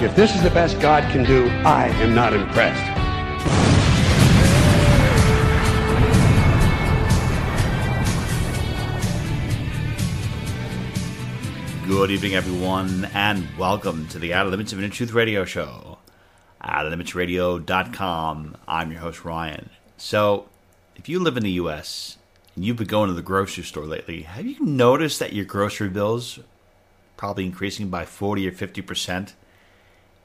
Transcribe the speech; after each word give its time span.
If 0.00 0.14
this 0.14 0.32
is 0.36 0.44
the 0.44 0.50
best 0.50 0.78
God 0.78 1.02
can 1.10 1.24
do, 1.24 1.48
I 1.66 1.88
am 1.88 2.14
not 2.14 2.32
impressed. 2.32 2.84
Good 11.88 12.12
evening, 12.12 12.36
everyone, 12.36 13.06
and 13.12 13.44
welcome 13.58 14.06
to 14.10 14.20
the 14.20 14.34
Outer 14.34 14.50
Limits 14.50 14.72
of 14.72 14.78
Inner 14.78 14.88
Truth 14.88 15.14
Radio 15.14 15.44
Show. 15.44 15.98
OuterLimitsRadio.com. 16.62 18.56
I'm 18.68 18.92
your 18.92 19.00
host, 19.00 19.24
Ryan. 19.24 19.68
So, 19.96 20.48
if 20.94 21.08
you 21.08 21.18
live 21.18 21.36
in 21.36 21.42
the 21.42 21.50
U.S. 21.52 22.18
and 22.54 22.64
you've 22.64 22.76
been 22.76 22.86
going 22.86 23.08
to 23.08 23.14
the 23.14 23.22
grocery 23.22 23.64
store 23.64 23.84
lately, 23.84 24.22
have 24.22 24.46
you 24.46 24.64
noticed 24.64 25.18
that 25.18 25.32
your 25.32 25.44
grocery 25.44 25.88
bills 25.88 26.38
probably 27.16 27.46
increasing 27.46 27.88
by 27.88 28.04
40 28.04 28.46
or 28.46 28.52
50 28.52 28.80
percent? 28.82 29.34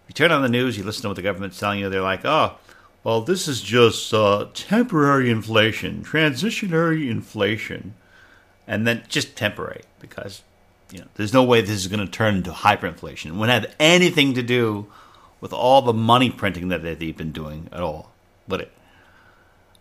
You 0.08 0.14
turn 0.14 0.32
on 0.32 0.42
the 0.42 0.50
news, 0.50 0.78
you 0.78 0.84
listen 0.84 1.04
to 1.04 1.08
what 1.10 1.16
the 1.16 1.22
government's 1.22 1.60
telling 1.60 1.80
you, 1.80 1.90
they're 1.90 2.02
like, 2.02 2.26
oh, 2.26 2.58
well, 3.04 3.22
this 3.22 3.48
is 3.48 3.62
just 3.62 4.14
uh, 4.14 4.48
temporary 4.54 5.30
inflation, 5.30 6.04
transitionary 6.04 7.10
inflation, 7.10 7.96
and 8.66 8.88
then 8.88 9.04
just 9.10 9.36
temporary 9.36 9.82
because 10.00 10.42
you 10.92 11.00
know 11.00 11.08
there's 11.16 11.34
no 11.34 11.44
way 11.44 11.62
this 11.62 11.72
is 11.72 11.88
going 11.88 12.06
to 12.06 12.12
turn 12.12 12.36
into 12.36 12.52
hyperinflation. 12.52 13.28
It 13.28 13.34
wouldn't 13.34 13.64
have 13.64 13.76
anything 13.80 14.34
to 14.36 14.42
do 14.42 14.88
with 15.42 15.52
all 15.52 15.82
the 15.82 15.94
money 15.94 16.30
printing 16.30 16.70
that 16.70 16.84
they've 16.84 17.18
been 17.18 17.34
doing 17.34 17.68
at 17.74 17.82
all, 17.82 18.14
would 18.48 18.62
it? 18.62 18.72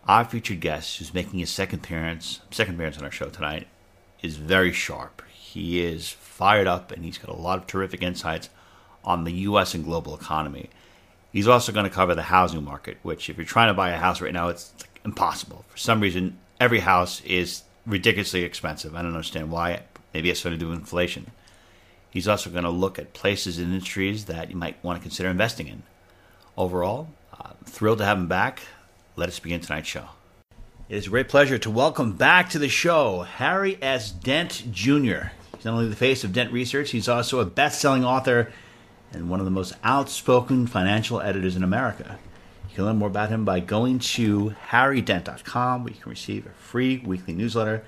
Our 0.05 0.25
featured 0.25 0.59
guest, 0.59 0.97
who's 0.97 1.13
making 1.13 1.39
his 1.39 1.49
second 1.49 1.79
appearance, 1.79 2.41
second 2.51 2.75
appearance 2.75 2.97
on 2.97 3.05
our 3.05 3.11
show 3.11 3.29
tonight, 3.29 3.67
is 4.21 4.35
very 4.35 4.73
sharp. 4.73 5.21
He 5.33 5.81
is 5.81 6.09
fired 6.09 6.67
up, 6.67 6.91
and 6.91 7.05
he's 7.05 7.17
got 7.17 7.33
a 7.33 7.39
lot 7.39 7.59
of 7.59 7.67
terrific 7.67 8.01
insights 8.01 8.49
on 9.03 9.23
the 9.23 9.31
U.S. 9.31 9.73
and 9.73 9.83
global 9.83 10.15
economy. 10.15 10.69
He's 11.31 11.47
also 11.47 11.71
going 11.71 11.85
to 11.85 11.89
cover 11.89 12.13
the 12.15 12.23
housing 12.23 12.63
market, 12.63 12.97
which, 13.03 13.29
if 13.29 13.37
you're 13.37 13.45
trying 13.45 13.69
to 13.69 13.73
buy 13.73 13.89
a 13.89 13.97
house 13.97 14.21
right 14.21 14.33
now, 14.33 14.49
it's 14.49 14.71
impossible. 15.03 15.65
For 15.69 15.77
some 15.77 15.99
reason, 15.99 16.37
every 16.59 16.79
house 16.79 17.21
is 17.21 17.63
ridiculously 17.85 18.43
expensive. 18.43 18.95
I 18.95 19.01
don't 19.01 19.13
understand 19.13 19.51
why. 19.51 19.81
Maybe 20.13 20.29
it's 20.29 20.39
something 20.39 20.59
to 20.59 20.65
do 20.65 20.69
with 20.69 20.79
inflation. 20.79 21.31
He's 22.11 22.27
also 22.27 22.51
going 22.51 22.63
to 22.63 22.69
look 22.69 22.99
at 22.99 23.13
places 23.13 23.57
and 23.57 23.73
industries 23.73 24.25
that 24.25 24.51
you 24.51 24.55
might 24.55 24.81
want 24.83 24.99
to 24.99 25.01
consider 25.01 25.29
investing 25.29 25.67
in. 25.67 25.81
Overall, 26.55 27.09
thrilled 27.65 27.97
to 27.97 28.05
have 28.05 28.19
him 28.19 28.27
back. 28.27 28.61
Let 29.15 29.29
us 29.29 29.39
begin 29.39 29.59
tonight's 29.59 29.87
show. 29.87 30.09
It 30.89 30.97
is 30.97 31.07
a 31.07 31.09
great 31.09 31.29
pleasure 31.29 31.57
to 31.57 31.71
welcome 31.71 32.13
back 32.13 32.49
to 32.51 32.59
the 32.59 32.69
show 32.69 33.21
Harry 33.21 33.79
S. 33.81 34.11
Dent 34.11 34.63
Jr. 34.71 35.29
He's 35.55 35.65
not 35.65 35.73
only 35.73 35.87
the 35.87 35.95
face 35.95 36.23
of 36.23 36.33
Dent 36.33 36.51
Research, 36.51 36.91
he's 36.91 37.09
also 37.09 37.39
a 37.39 37.45
best 37.45 37.81
selling 37.81 38.05
author 38.05 38.51
and 39.13 39.29
one 39.29 39.39
of 39.39 39.45
the 39.45 39.51
most 39.51 39.73
outspoken 39.83 40.67
financial 40.67 41.21
editors 41.21 41.55
in 41.55 41.63
America. 41.63 42.19
You 42.69 42.75
can 42.75 42.85
learn 42.85 42.97
more 42.97 43.07
about 43.07 43.29
him 43.29 43.45
by 43.45 43.59
going 43.59 43.99
to 43.99 44.55
harrydent.com, 44.69 45.83
where 45.83 45.93
you 45.93 45.99
can 45.99 46.09
receive 46.09 46.45
a 46.45 46.49
free 46.49 46.97
weekly 47.05 47.33
newsletter. 47.33 47.83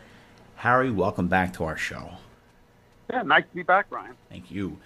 Harry, 0.57 0.91
welcome 0.91 1.27
back 1.27 1.53
to 1.53 1.63
our 1.63 1.77
show. 1.77 2.11
Yeah, 3.09 3.23
nice 3.23 3.44
to 3.44 3.55
be 3.55 3.63
back, 3.63 3.88
Ryan. 3.89 4.16
Thank 4.29 4.51
you. 4.51 4.77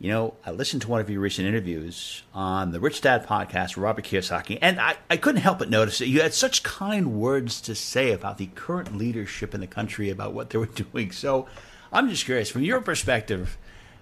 You 0.00 0.10
know, 0.10 0.34
I 0.44 0.50
listened 0.50 0.82
to 0.82 0.88
one 0.88 1.00
of 1.00 1.08
your 1.08 1.20
recent 1.20 1.46
interviews 1.46 2.24
on 2.34 2.72
the 2.72 2.80
Rich 2.80 3.00
Dad 3.00 3.26
podcast 3.26 3.76
with 3.76 3.78
Robert 3.78 4.04
Kiyosaki, 4.04 4.58
and 4.60 4.80
I, 4.80 4.96
I 5.08 5.16
couldn't 5.16 5.40
help 5.42 5.60
but 5.60 5.70
notice 5.70 5.98
that 5.98 6.08
you 6.08 6.20
had 6.20 6.34
such 6.34 6.62
kind 6.64 7.14
words 7.14 7.60
to 7.62 7.74
say 7.74 8.10
about 8.10 8.38
the 8.38 8.46
current 8.54 8.96
leadership 8.96 9.54
in 9.54 9.60
the 9.60 9.66
country, 9.66 10.10
about 10.10 10.32
what 10.34 10.50
they 10.50 10.58
were 10.58 10.66
doing. 10.92 11.12
So 11.12 11.46
I'm 11.92 12.08
just 12.08 12.24
curious, 12.24 12.50
from 12.50 12.62
your 12.62 12.80
perspective, 12.80 13.56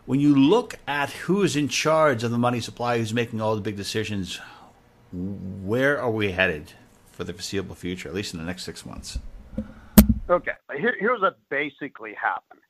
when 0.05 0.21
you 0.21 0.35
look 0.35 0.79
at 0.87 1.11
who 1.11 1.43
is 1.43 1.57
in 1.57 1.69
charge 1.69 2.25
of 2.25 2.31
the 2.31 2.39
money 2.39 2.61
supply, 2.61 2.99
who's 2.99 3.15
making 3.15 3.41
all 3.41 3.55
the 3.55 3.61
big 3.61 3.77
decisions, 3.77 4.41
where 5.13 6.01
are 6.01 6.11
we 6.11 6.33
headed 6.33 6.73
for 7.13 7.25
the 7.25 7.33
foreseeable 7.33 7.75
future, 7.75 8.09
at 8.09 8.15
least 8.15 8.35
in 8.35 8.41
the 8.41 8.47
next 8.47 8.65
six 8.65 8.85
months? 8.85 9.19
Okay, 10.29 10.53
Here, 10.77 10.95
here's 10.99 11.21
what 11.21 11.39
basically 11.51 12.15
happened. 12.15 12.61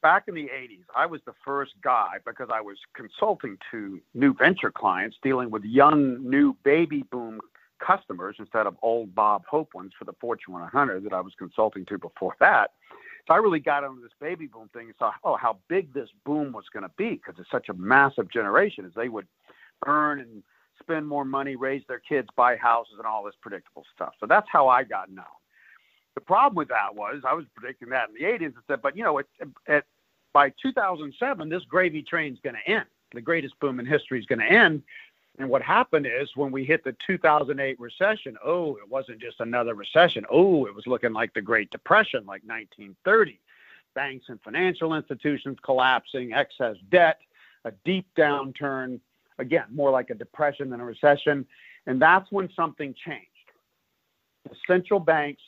Back 0.00 0.24
in 0.28 0.34
the 0.34 0.44
80s, 0.44 0.84
I 0.94 1.06
was 1.06 1.20
the 1.26 1.34
first 1.44 1.72
guy 1.82 2.18
because 2.24 2.48
I 2.52 2.60
was 2.60 2.76
consulting 2.94 3.58
to 3.72 4.00
new 4.14 4.32
venture 4.32 4.70
clients 4.70 5.16
dealing 5.22 5.50
with 5.50 5.64
young, 5.64 6.30
new 6.30 6.54
baby 6.62 7.02
boom 7.10 7.40
customers 7.84 8.36
instead 8.38 8.66
of 8.66 8.76
old 8.80 9.14
Bob 9.14 9.44
Hope 9.46 9.74
ones 9.74 9.92
for 9.98 10.04
the 10.04 10.12
Fortune 10.20 10.54
100 10.54 11.04
that 11.04 11.12
I 11.12 11.20
was 11.20 11.32
consulting 11.36 11.84
to 11.86 11.98
before 11.98 12.36
that. 12.38 12.70
So 13.28 13.34
I 13.34 13.36
really 13.36 13.60
got 13.60 13.84
into 13.84 14.00
this 14.00 14.10
baby 14.20 14.46
boom 14.46 14.70
thing 14.72 14.86
and 14.86 14.94
saw, 14.98 15.12
oh, 15.22 15.36
how 15.36 15.58
big 15.68 15.92
this 15.92 16.08
boom 16.24 16.50
was 16.50 16.64
going 16.72 16.82
to 16.82 16.90
be 16.96 17.10
because 17.10 17.34
it's 17.38 17.50
such 17.50 17.68
a 17.68 17.74
massive 17.74 18.30
generation 18.30 18.86
as 18.86 18.92
they 18.96 19.10
would 19.10 19.26
earn 19.86 20.20
and 20.20 20.42
spend 20.80 21.06
more 21.06 21.26
money, 21.26 21.54
raise 21.54 21.82
their 21.88 22.00
kids, 22.00 22.28
buy 22.36 22.56
houses, 22.56 22.94
and 22.96 23.06
all 23.06 23.22
this 23.22 23.34
predictable 23.42 23.84
stuff. 23.94 24.14
So 24.18 24.26
that's 24.26 24.46
how 24.50 24.68
I 24.68 24.82
got 24.82 25.10
known. 25.10 25.24
The 26.14 26.22
problem 26.22 26.56
with 26.56 26.68
that 26.68 26.94
was 26.94 27.20
I 27.28 27.34
was 27.34 27.44
predicting 27.54 27.90
that 27.90 28.08
in 28.08 28.14
the 28.14 28.44
80s. 28.46 28.54
I 28.56 28.60
said, 28.66 28.82
but 28.82 28.96
you 28.96 29.04
know, 29.04 29.18
at, 29.18 29.26
at, 29.68 29.84
by 30.32 30.52
2007, 30.62 31.48
this 31.50 31.62
gravy 31.64 32.02
train's 32.02 32.38
going 32.42 32.56
to 32.56 32.72
end. 32.72 32.86
The 33.12 33.20
greatest 33.20 33.58
boom 33.60 33.78
in 33.78 33.86
history 33.86 34.18
is 34.18 34.26
going 34.26 34.40
to 34.40 34.50
end. 34.50 34.82
And 35.38 35.48
what 35.48 35.62
happened 35.62 36.06
is 36.06 36.28
when 36.34 36.50
we 36.50 36.64
hit 36.64 36.82
the 36.82 36.96
2008 37.06 37.78
recession, 37.78 38.36
oh, 38.44 38.76
it 38.76 38.88
wasn't 38.88 39.20
just 39.20 39.38
another 39.40 39.74
recession. 39.74 40.24
Oh, 40.28 40.66
it 40.66 40.74
was 40.74 40.86
looking 40.86 41.12
like 41.12 41.32
the 41.32 41.40
Great 41.40 41.70
Depression, 41.70 42.20
like 42.20 42.42
1930. 42.42 43.38
Banks 43.94 44.26
and 44.28 44.40
financial 44.42 44.94
institutions 44.94 45.56
collapsing, 45.64 46.32
excess 46.32 46.76
debt, 46.90 47.18
a 47.64 47.72
deep 47.84 48.06
downturn, 48.16 48.98
again, 49.38 49.66
more 49.72 49.90
like 49.90 50.10
a 50.10 50.14
depression 50.14 50.70
than 50.70 50.80
a 50.80 50.84
recession. 50.84 51.46
And 51.86 52.02
that's 52.02 52.30
when 52.32 52.50
something 52.56 52.94
changed. 53.06 53.26
The 54.48 54.56
central 54.66 55.00
banks 55.00 55.42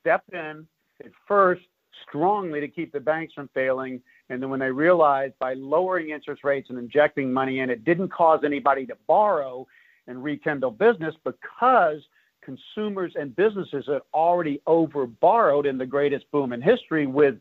stepped 0.00 0.32
in 0.32 0.66
at 1.04 1.10
first 1.28 1.62
strongly 2.08 2.60
to 2.60 2.68
keep 2.68 2.92
the 2.92 3.00
banks 3.00 3.34
from 3.34 3.48
failing 3.54 4.00
and 4.30 4.42
then 4.42 4.48
when 4.50 4.60
they 4.60 4.70
realized 4.70 5.34
by 5.38 5.54
lowering 5.54 6.10
interest 6.10 6.44
rates 6.44 6.70
and 6.70 6.78
injecting 6.78 7.32
money 7.32 7.60
in, 7.60 7.70
it 7.70 7.84
didn't 7.84 8.08
cause 8.08 8.40
anybody 8.44 8.86
to 8.86 8.96
borrow 9.06 9.66
and 10.06 10.22
rekindle 10.22 10.70
business 10.70 11.14
because 11.24 12.00
consumers 12.42 13.12
and 13.16 13.34
businesses 13.36 13.84
had 13.86 14.02
already 14.12 14.60
overborrowed 14.66 15.66
in 15.66 15.78
the 15.78 15.86
greatest 15.86 16.30
boom 16.30 16.52
in 16.52 16.62
history 16.62 17.06
with 17.06 17.36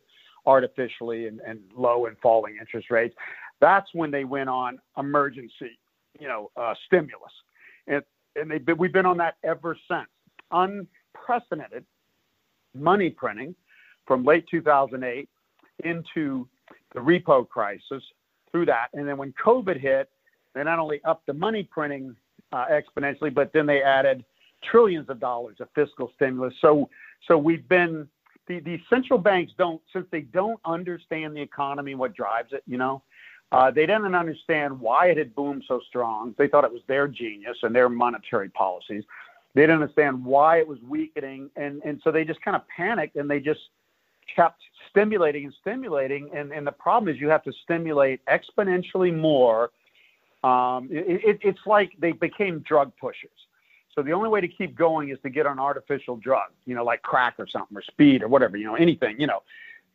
artificially 0.45 1.27
and, 1.27 1.39
and 1.41 1.59
low 1.75 2.05
and 2.05 2.17
falling 2.21 2.57
interest 2.59 2.89
rates. 2.89 3.15
That's 3.59 3.87
when 3.93 4.11
they 4.11 4.25
went 4.25 4.49
on 4.49 4.79
emergency, 4.97 5.79
you 6.19 6.27
know, 6.27 6.51
uh, 6.57 6.73
stimulus. 6.85 7.31
And, 7.87 8.03
and 8.35 8.51
they, 8.65 8.73
we've 8.73 8.93
been 8.93 9.05
on 9.05 9.17
that 9.17 9.35
ever 9.43 9.77
since. 9.89 10.07
Unprecedented 10.51 11.85
money 12.75 13.09
printing 13.09 13.55
from 14.05 14.25
late 14.25 14.45
2008 14.49 15.29
into 15.85 16.47
the 16.93 16.99
repo 16.99 17.47
crisis 17.47 18.03
through 18.51 18.65
that. 18.67 18.87
And 18.93 19.07
then 19.07 19.17
when 19.17 19.33
COVID 19.33 19.79
hit, 19.79 20.09
they 20.53 20.63
not 20.63 20.79
only 20.79 21.01
upped 21.03 21.25
the 21.25 21.33
money 21.33 21.63
printing 21.63 22.15
uh, 22.51 22.65
exponentially, 22.71 23.33
but 23.33 23.51
then 23.53 23.65
they 23.65 23.81
added 23.81 24.23
trillions 24.63 25.09
of 25.09 25.19
dollars 25.19 25.57
of 25.59 25.67
fiscal 25.75 26.11
stimulus. 26.15 26.53
So, 26.61 26.89
so 27.27 27.37
we've 27.37 27.67
been 27.67 28.07
the, 28.47 28.59
the 28.59 28.79
central 28.89 29.19
banks 29.19 29.53
don't 29.57 29.81
since 29.91 30.05
they 30.11 30.21
don't 30.21 30.59
understand 30.65 31.35
the 31.35 31.41
economy, 31.41 31.95
what 31.95 32.13
drives 32.13 32.51
it. 32.51 32.63
You 32.67 32.77
know, 32.77 33.01
uh, 33.51 33.71
they 33.71 33.85
didn't 33.85 34.15
understand 34.15 34.79
why 34.79 35.07
it 35.07 35.17
had 35.17 35.33
boomed 35.33 35.63
so 35.67 35.79
strong. 35.87 36.35
They 36.37 36.47
thought 36.47 36.63
it 36.63 36.71
was 36.71 36.81
their 36.87 37.07
genius 37.07 37.57
and 37.63 37.73
their 37.73 37.89
monetary 37.89 38.49
policies. 38.49 39.03
They 39.55 39.61
didn't 39.61 39.81
understand 39.81 40.23
why 40.25 40.57
it 40.57 40.67
was 40.67 40.79
weakening, 40.87 41.49
and 41.55 41.81
and 41.85 42.01
so 42.03 42.11
they 42.11 42.25
just 42.25 42.41
kind 42.41 42.55
of 42.55 42.63
panicked 42.67 43.15
and 43.15 43.29
they 43.29 43.39
just 43.39 43.61
kept 44.33 44.61
stimulating 44.89 45.45
and 45.45 45.53
stimulating. 45.61 46.29
And, 46.33 46.51
and 46.51 46.65
the 46.65 46.71
problem 46.71 47.13
is 47.13 47.19
you 47.19 47.29
have 47.29 47.43
to 47.43 47.53
stimulate 47.63 48.21
exponentially 48.25 49.15
more. 49.15 49.71
Um, 50.43 50.89
it, 50.91 51.23
it, 51.23 51.39
it's 51.41 51.59
like 51.65 51.93
they 51.99 52.11
became 52.11 52.59
drug 52.59 52.91
pushers. 52.99 53.31
So 53.95 54.01
the 54.01 54.11
only 54.11 54.29
way 54.29 54.41
to 54.41 54.47
keep 54.47 54.75
going 54.75 55.09
is 55.09 55.19
to 55.23 55.29
get 55.29 55.45
an 55.45 55.59
artificial 55.59 56.17
drug, 56.17 56.49
you 56.65 56.75
know, 56.75 56.83
like 56.83 57.01
crack 57.03 57.35
or 57.37 57.47
something 57.47 57.77
or 57.77 57.83
speed 57.83 58.23
or 58.23 58.27
whatever, 58.27 58.57
you 58.57 58.65
know, 58.65 58.75
anything, 58.75 59.19
you 59.19 59.27
know. 59.27 59.43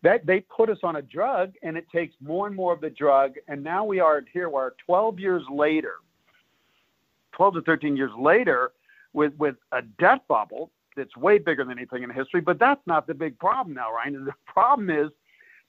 That 0.03 0.25
they 0.25 0.41
put 0.41 0.71
us 0.71 0.79
on 0.85 0.97
a 0.97 1.03
drug 1.03 1.55
and 1.65 1.77
it 1.77 1.91
takes 1.91 2.15
more 2.21 2.47
and 2.47 2.55
more 2.55 2.73
of 2.73 2.81
the 2.81 2.91
drug. 2.91 3.35
And 3.49 3.65
now 3.65 3.85
we 3.85 3.99
are 3.99 4.23
here 4.33 4.49
where 4.49 4.75
12 4.87 5.19
years 5.19 5.43
later, 5.51 5.95
12 7.33 7.55
to 7.55 7.63
13 7.63 7.97
years 7.97 8.13
later 8.17 8.71
with, 9.13 9.35
with 9.39 9.57
a 9.73 9.83
debt 9.83 10.27
bubble 10.29 10.71
that's 10.99 11.17
way 11.17 11.39
bigger 11.39 11.65
than 11.65 11.79
anything 11.79 12.03
in 12.03 12.11
history. 12.11 12.41
But 12.41 12.59
that's 12.59 12.81
not 12.87 13.07
the 13.07 13.15
big 13.15 13.39
problem 13.39 13.75
now, 13.75 13.93
Ryan. 13.93 14.25
The 14.25 14.35
problem 14.47 14.91
is 14.91 15.11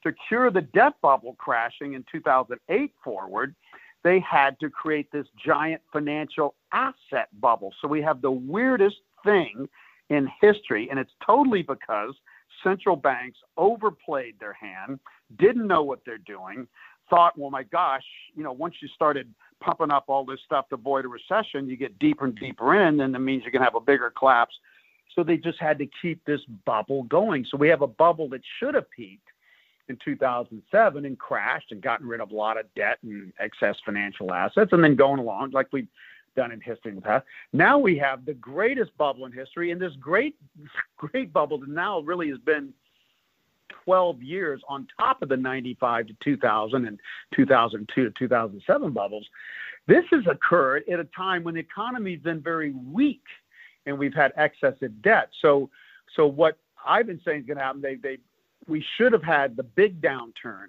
to 0.04 0.14
cure 0.28 0.52
the 0.52 0.62
debt 0.62 0.94
bubble 1.02 1.36
crashing 1.38 1.94
in 1.94 2.04
2008 2.12 2.94
forward, 3.04 3.56
they 4.04 4.20
had 4.20 4.60
to 4.60 4.70
create 4.70 5.12
this 5.12 5.28
giant 5.44 5.82
financial 5.92 6.56
asset 6.72 7.28
bubble. 7.40 7.74
So 7.82 7.88
we 7.88 8.02
have 8.02 8.22
the 8.22 8.32
weirdest 8.32 8.98
thing 9.24 9.68
in 10.10 10.30
history, 10.42 10.90
and 10.90 11.00
it's 11.00 11.12
totally 11.26 11.62
because 11.62 12.16
central 12.64 12.96
banks 12.96 13.40
overplayed 13.58 14.36
their 14.40 14.54
hand, 14.54 15.00
didn't 15.38 15.68
know 15.68 15.84
what 15.84 16.00
they're 16.06 16.18
doing, 16.18 16.68
thought, 17.10 17.38
well, 17.38 17.50
my 17.50 17.64
gosh, 17.64 18.04
you 18.36 18.44
know, 18.44 18.52
once 18.52 18.76
you 18.82 18.88
started 18.90 19.34
pumping 19.62 19.92
up 19.92 20.06
all 20.08 20.26
this 20.26 20.40
stuff 20.46 20.70
to 20.70 20.76
avoid 20.76 21.06
a 21.06 21.08
recession, 21.08 21.68
you 21.68 21.76
get 21.76 21.98
deeper 22.00 22.26
and 22.26 22.36
deeper 22.36 22.82
in, 22.82 23.02
and 23.02 23.14
that 23.14 23.20
means 23.20 23.44
you're 23.44 23.52
going 23.52 23.62
to 23.62 23.66
have 23.66 23.76
a 23.76 23.82
bigger 23.82 24.12
collapse. 24.18 24.56
So 25.16 25.24
they 25.24 25.38
just 25.38 25.60
had 25.60 25.80
to 25.80 25.88
keep 26.02 26.24
this 26.26 26.42
bubble 26.66 27.04
going. 27.04 27.46
So 27.50 27.58
we 27.58 27.70
have 27.70 27.82
a 27.82 27.88
bubble 27.88 28.30
that 28.30 28.42
should 28.60 28.76
have 28.76 28.90
peaked 28.92 29.28
in 29.88 29.98
2007 30.04 31.06
and 31.06 31.20
crashed 31.20 31.72
and 31.72 31.82
gotten 31.82 32.08
rid 32.08 32.22
of 32.22 32.32
a 32.32 32.36
lot 32.36 32.60
of 32.60 32.66
debt 32.76 33.00
and 33.04 33.34
excess 33.40 33.76
financial 33.86 34.32
assets, 34.32 34.72
and 34.72 34.84
then 34.84 34.96
going 34.96 35.20
along 35.20 35.52
like 35.52 35.68
we've 35.72 35.88
done 36.36 36.52
in 36.52 36.62
history 36.62 36.92
in 36.92 36.96
the 36.96 37.02
past. 37.02 37.26
Now 37.54 37.78
we 37.78 37.98
have 37.98 38.26
the 38.26 38.36
greatest 38.36 38.96
bubble 38.98 39.26
in 39.26 39.32
history, 39.32 39.72
and 39.72 39.82
this 39.82 39.94
great, 40.00 40.36
great 40.98 41.34
bubble 41.34 41.58
that 41.60 41.70
now 41.70 42.00
really 42.02 42.30
has 42.30 42.40
been 42.40 42.72
12 43.86 44.22
years 44.22 44.62
on 44.68 44.88
top 45.00 45.22
of 45.22 45.30
the 45.30 45.38
95 45.38 46.08
to 46.08 46.16
2000 46.24 46.86
and 46.86 47.00
2002 47.36 48.04
to 48.04 48.12
2007 48.12 48.92
bubbles. 48.92 49.28
This 49.88 50.06
has 50.12 50.24
occurred 50.30 50.84
at 50.92 51.00
a 51.00 51.06
time 51.06 51.44
when 51.44 51.56
the 51.56 51.62
economy's 51.62 52.20
been 52.20 52.42
very 52.42 52.72
weak 52.72 53.24
and 53.86 53.98
we've 53.98 54.14
had 54.14 54.32
excessive 54.38 55.02
debt. 55.02 55.30
So, 55.42 55.70
so 56.16 56.28
what 56.28 56.58
I've 56.86 57.08
been 57.08 57.22
saying 57.26 57.42
is 57.42 57.46
going 57.48 57.58
to 57.58 57.64
happen, 57.64 57.82
they, 57.82 57.96
they, 57.96 58.18
we 58.68 58.84
should 58.98 59.14
have 59.14 59.24
had 59.24 59.56
the 59.56 59.64
big 59.64 60.02
downturn 60.02 60.68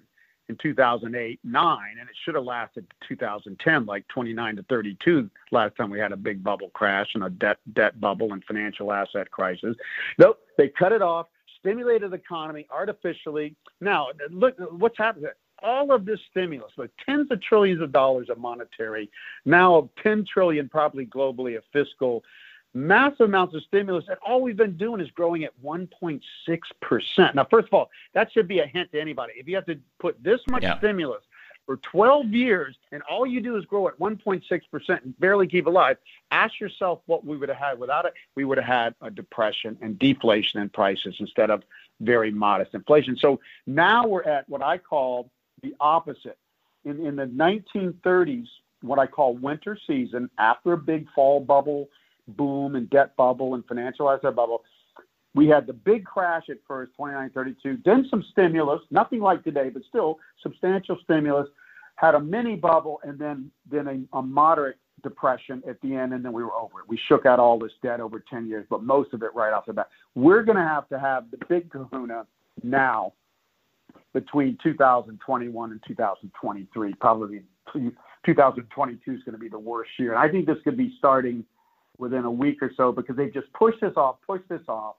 in 0.49 0.57
2008, 0.57 1.39
9, 1.43 1.79
and 1.99 2.09
it 2.09 2.15
should 2.25 2.35
have 2.35 2.43
lasted 2.43 2.85
to 2.89 3.07
2010, 3.07 3.85
like 3.85 4.05
29 4.09 4.55
to 4.57 4.63
32 4.63 5.29
last 5.51 5.75
time 5.77 5.89
we 5.89 5.99
had 5.99 6.11
a 6.11 6.17
big 6.17 6.43
bubble 6.43 6.69
crash 6.73 7.07
and 7.13 7.23
a 7.23 7.29
debt, 7.29 7.57
debt 7.73 8.01
bubble 8.01 8.33
and 8.33 8.43
financial 8.43 8.91
asset 8.91 9.31
crisis. 9.31 9.75
Nope, 10.17 10.39
they 10.57 10.67
cut 10.67 10.91
it 10.91 11.01
off 11.01 11.27
stimulated 11.61 12.11
the 12.11 12.15
economy 12.15 12.67
artificially. 12.69 13.55
Now, 13.79 14.07
look 14.29 14.55
what's 14.77 14.97
happened. 14.97 15.27
All 15.63 15.91
of 15.91 16.05
this 16.05 16.19
stimulus, 16.31 16.71
like 16.75 16.89
tens 17.05 17.29
of 17.29 17.41
trillions 17.41 17.81
of 17.81 17.91
dollars 17.91 18.29
of 18.29 18.39
monetary, 18.39 19.09
now 19.45 19.89
10 20.01 20.25
trillion 20.31 20.67
probably 20.67 21.05
globally 21.05 21.55
of 21.55 21.63
fiscal, 21.71 22.23
massive 22.73 23.27
amounts 23.27 23.55
of 23.55 23.63
stimulus, 23.63 24.05
and 24.07 24.17
all 24.25 24.41
we've 24.41 24.57
been 24.57 24.77
doing 24.77 25.01
is 25.01 25.09
growing 25.11 25.43
at 25.43 25.51
1.6%. 25.63 27.35
Now, 27.35 27.47
first 27.49 27.67
of 27.67 27.73
all, 27.73 27.89
that 28.13 28.31
should 28.31 28.47
be 28.47 28.59
a 28.59 28.65
hint 28.65 28.91
to 28.93 29.01
anybody. 29.01 29.33
If 29.35 29.47
you 29.47 29.55
have 29.55 29.65
to 29.65 29.77
put 29.99 30.21
this 30.23 30.39
much 30.47 30.63
yeah. 30.63 30.77
stimulus 30.77 31.23
for 31.65 31.77
12 31.77 32.27
years 32.27 32.75
and 32.91 33.01
all 33.03 33.25
you 33.25 33.41
do 33.41 33.55
is 33.57 33.65
grow 33.65 33.87
at 33.87 33.97
1.6% 33.99 34.89
and 34.89 35.19
barely 35.19 35.47
keep 35.47 35.67
alive, 35.67 35.97
ask 36.31 36.59
yourself 36.59 37.01
what 37.05 37.25
we 37.25 37.37
would 37.37 37.49
have 37.49 37.57
had 37.57 37.79
without 37.79 38.05
it. 38.05 38.13
We 38.35 38.45
would 38.45 38.57
have 38.57 38.67
had 38.67 38.95
a 39.01 39.11
depression 39.11 39.77
and 39.81 39.97
deflation 39.99 40.59
in 40.61 40.69
prices 40.69 41.15
instead 41.19 41.49
of 41.49 41.63
very 41.99 42.31
modest 42.31 42.73
inflation. 42.73 43.17
So 43.17 43.39
now 43.67 44.07
we're 44.07 44.23
at 44.23 44.47
what 44.49 44.63
I 44.63 44.77
call 44.77 45.29
the 45.61 45.75
opposite. 45.79 46.37
In, 46.83 47.05
in 47.05 47.15
the 47.15 47.27
1930s, 47.27 48.47
what 48.81 48.97
I 48.97 49.05
call 49.05 49.35
winter 49.35 49.77
season, 49.85 50.29
after 50.39 50.73
a 50.73 50.77
big 50.77 51.07
fall 51.13 51.39
bubble 51.39 51.89
boom 52.35 52.75
and 52.75 52.89
debt 52.89 53.15
bubble 53.15 53.55
and 53.55 53.65
financial 53.65 54.09
asset 54.09 54.35
bubble, 54.35 54.63
we 55.33 55.47
had 55.47 55.65
the 55.65 55.73
big 55.73 56.05
crash 56.05 56.43
at 56.49 56.57
first, 56.67 56.91
2932, 56.97 57.81
then 57.85 58.05
some 58.09 58.23
stimulus, 58.31 58.81
nothing 58.91 59.21
like 59.21 59.43
today, 59.43 59.69
but 59.69 59.81
still 59.87 60.19
substantial 60.43 60.97
stimulus, 61.03 61.47
had 61.95 62.15
a 62.15 62.19
mini 62.19 62.55
bubble, 62.55 62.99
and 63.03 63.17
then, 63.17 63.49
then 63.69 63.87
a, 64.13 64.17
a 64.17 64.21
moderate 64.21 64.77
depression 65.03 65.63
at 65.67 65.79
the 65.81 65.95
end, 65.95 66.13
and 66.13 66.23
then 66.23 66.33
we 66.33 66.43
were 66.43 66.53
over 66.53 66.79
it. 66.79 66.89
We 66.89 66.99
shook 67.07 67.25
out 67.25 67.39
all 67.39 67.57
this 67.57 67.71
debt 67.81 67.99
over 67.99 68.23
10 68.29 68.47
years, 68.47 68.65
but 68.69 68.83
most 68.83 69.13
of 69.13 69.23
it 69.23 69.33
right 69.33 69.53
off 69.53 69.65
the 69.65 69.73
bat. 69.73 69.89
We're 70.15 70.43
going 70.43 70.57
to 70.57 70.63
have 70.63 70.87
to 70.89 70.99
have 70.99 71.31
the 71.31 71.37
big 71.47 71.71
kahuna 71.71 72.25
now 72.63 73.13
between 74.13 74.57
2021 74.61 75.71
and 75.71 75.81
2023. 75.87 76.93
Probably 76.95 77.43
2022 78.25 79.11
is 79.11 79.23
going 79.23 79.33
to 79.33 79.39
be 79.39 79.49
the 79.49 79.59
worst 79.59 79.91
year. 79.97 80.11
And 80.11 80.19
I 80.19 80.29
think 80.29 80.45
this 80.45 80.57
could 80.63 80.77
be 80.77 80.93
starting 80.97 81.45
within 81.97 82.25
a 82.25 82.31
week 82.31 82.61
or 82.61 82.71
so 82.75 82.91
because 82.91 83.15
they 83.15 83.29
just 83.29 83.51
push 83.53 83.75
this 83.81 83.93
off, 83.95 84.17
push 84.25 84.41
this 84.49 84.61
off. 84.67 84.95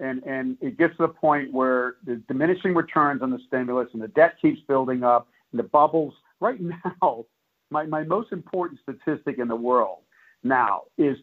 And 0.00 0.24
and 0.24 0.58
it 0.60 0.76
gets 0.76 0.96
to 0.96 1.06
the 1.06 1.12
point 1.12 1.52
where 1.52 1.96
the 2.04 2.16
diminishing 2.26 2.74
returns 2.74 3.22
on 3.22 3.30
the 3.30 3.38
stimulus 3.46 3.88
and 3.92 4.02
the 4.02 4.08
debt 4.08 4.34
keeps 4.42 4.60
building 4.66 5.04
up 5.04 5.28
and 5.52 5.58
the 5.58 5.64
bubbles. 5.64 6.14
Right 6.40 6.60
now 7.02 7.26
my, 7.70 7.86
my 7.86 8.04
most 8.04 8.32
important 8.32 8.80
statistic 8.82 9.38
in 9.38 9.48
the 9.48 9.56
world 9.56 10.00
now 10.42 10.82
is 10.98 11.16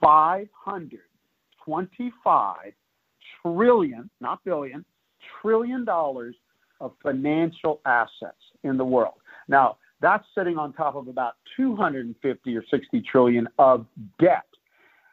525 0.00 2.56
trillion 3.42 4.08
not 4.20 4.44
billion 4.44 4.84
trillion 5.40 5.84
dollars 5.84 6.36
of 6.80 6.92
financial 7.02 7.80
assets 7.84 8.40
in 8.64 8.78
the 8.78 8.84
world. 8.84 9.14
Now 9.48 9.78
that's 10.00 10.24
sitting 10.36 10.58
on 10.58 10.72
top 10.72 10.94
of 10.94 11.08
about 11.08 11.34
250 11.56 12.56
or 12.56 12.64
60 12.70 13.00
trillion 13.02 13.48
of 13.58 13.86
debt 14.18 14.44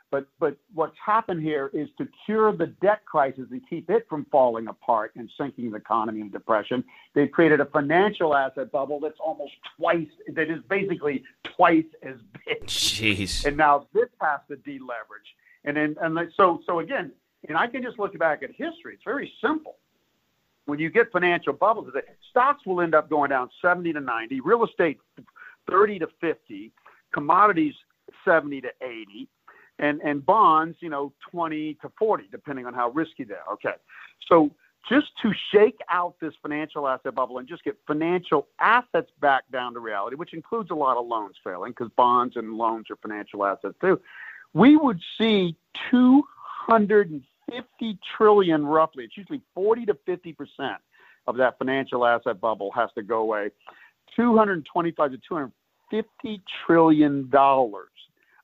but 0.09 0.27
but 0.39 0.57
what's 0.73 0.95
happened 1.03 1.41
here 1.41 1.69
is 1.73 1.89
to 1.97 2.07
cure 2.25 2.55
the 2.55 2.67
debt 2.81 3.03
crisis 3.05 3.47
and 3.51 3.61
keep 3.69 3.89
it 3.89 4.05
from 4.09 4.25
falling 4.31 4.67
apart 4.67 5.11
and 5.15 5.29
sinking 5.37 5.71
the 5.71 5.77
economy 5.77 6.21
and 6.21 6.31
depression. 6.31 6.83
They've 7.13 7.31
created 7.31 7.59
a 7.59 7.65
financial 7.65 8.33
asset 8.35 8.71
bubble 8.71 8.99
that's 8.99 9.19
almost 9.19 9.53
twice 9.77 10.07
that 10.33 10.49
is 10.49 10.61
basically 10.69 11.23
twice 11.43 11.85
as 12.03 12.15
big. 12.45 12.65
Jeez. 12.67 13.45
And 13.45 13.57
now 13.57 13.87
this 13.93 14.07
has 14.21 14.39
to 14.49 14.55
deleverage. 14.55 15.35
And 15.65 15.75
then 15.75 15.95
and 16.01 16.17
so 16.37 16.61
so 16.65 16.79
again, 16.79 17.11
and 17.49 17.57
I 17.57 17.67
can 17.67 17.83
just 17.83 17.99
look 17.99 18.17
back 18.17 18.43
at 18.43 18.51
history. 18.51 18.93
It's 18.93 19.03
very 19.03 19.31
simple. 19.41 19.75
When 20.67 20.79
you 20.79 20.89
get 20.89 21.11
financial 21.13 21.53
bubbles, 21.53 21.93
stocks 22.29 22.65
will 22.65 22.81
end 22.81 22.93
up 22.93 23.09
going 23.09 23.29
down 23.29 23.49
70 23.61 23.93
to 23.93 24.01
90, 24.01 24.41
real 24.41 24.65
estate 24.65 24.99
30 25.69 25.99
to 25.99 26.07
50, 26.19 26.71
commodities 27.13 27.73
70 28.25 28.61
to 28.61 28.69
80 28.81 29.29
and 29.79 30.01
and 30.01 30.25
bonds, 30.25 30.77
you 30.81 30.89
know, 30.89 31.13
20 31.31 31.75
to 31.75 31.91
40, 31.97 32.27
depending 32.31 32.65
on 32.65 32.73
how 32.73 32.89
risky 32.89 33.23
they 33.23 33.35
are. 33.35 33.53
Okay, 33.53 33.75
so 34.27 34.51
just 34.89 35.07
to 35.21 35.31
shake 35.51 35.79
out 35.89 36.15
this 36.19 36.33
financial 36.41 36.85
asset 36.87 37.15
bubble 37.15 37.37
and 37.37 37.47
just 37.47 37.63
get 37.63 37.77
financial 37.87 38.47
assets 38.59 39.11
back 39.21 39.43
down 39.51 39.73
to 39.73 39.79
reality, 39.79 40.17
which 40.17 40.33
includes 40.33 40.69
a 40.69 40.75
lot 40.75 40.97
of 40.97 41.07
loans 41.07 41.35
failing 41.43 41.71
because 41.71 41.89
bonds 41.95 42.35
and 42.35 42.53
loans 42.57 42.87
are 42.89 42.97
financial 42.97 43.45
assets 43.45 43.75
too, 43.79 44.01
we 44.53 44.75
would 44.75 44.99
see 45.17 45.55
250 45.91 47.25
trillion 48.17 48.65
roughly. 48.65 49.03
It's 49.03 49.17
usually 49.17 49.41
40 49.53 49.85
to 49.87 49.97
50 50.05 50.33
percent 50.33 50.81
of 51.27 51.37
that 51.37 51.57
financial 51.57 52.05
asset 52.05 52.39
bubble 52.39 52.71
has 52.75 52.89
to 52.95 53.03
go 53.03 53.19
away. 53.19 53.49
225 54.15 55.11
to 55.11 55.17
250 55.17 56.41
trillion 56.65 57.29
dollars 57.29 57.89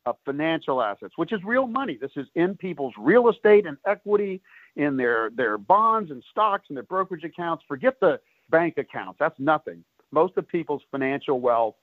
of 0.05 0.17
financial 0.25 0.81
assets, 0.81 1.13
which 1.15 1.31
is 1.31 1.39
real 1.45 1.65
money. 1.65 1.97
This 1.99 2.11
is 2.17 2.27
in 2.35 2.55
people's 2.55 2.93
real 2.97 3.29
estate 3.29 3.65
and 3.65 3.77
equity, 3.87 4.41
in 4.75 4.97
their, 4.97 5.29
their 5.35 5.57
bonds 5.57 6.11
and 6.11 6.23
stocks 6.31 6.65
and 6.67 6.75
their 6.75 6.83
brokerage 6.83 7.23
accounts. 7.23 7.63
Forget 7.67 7.99
the 7.99 8.19
bank 8.49 8.77
accounts. 8.77 9.17
That's 9.19 9.39
nothing. 9.39 9.83
Most 10.11 10.35
of 10.37 10.47
people's 10.47 10.81
financial 10.91 11.39
wealth 11.39 11.75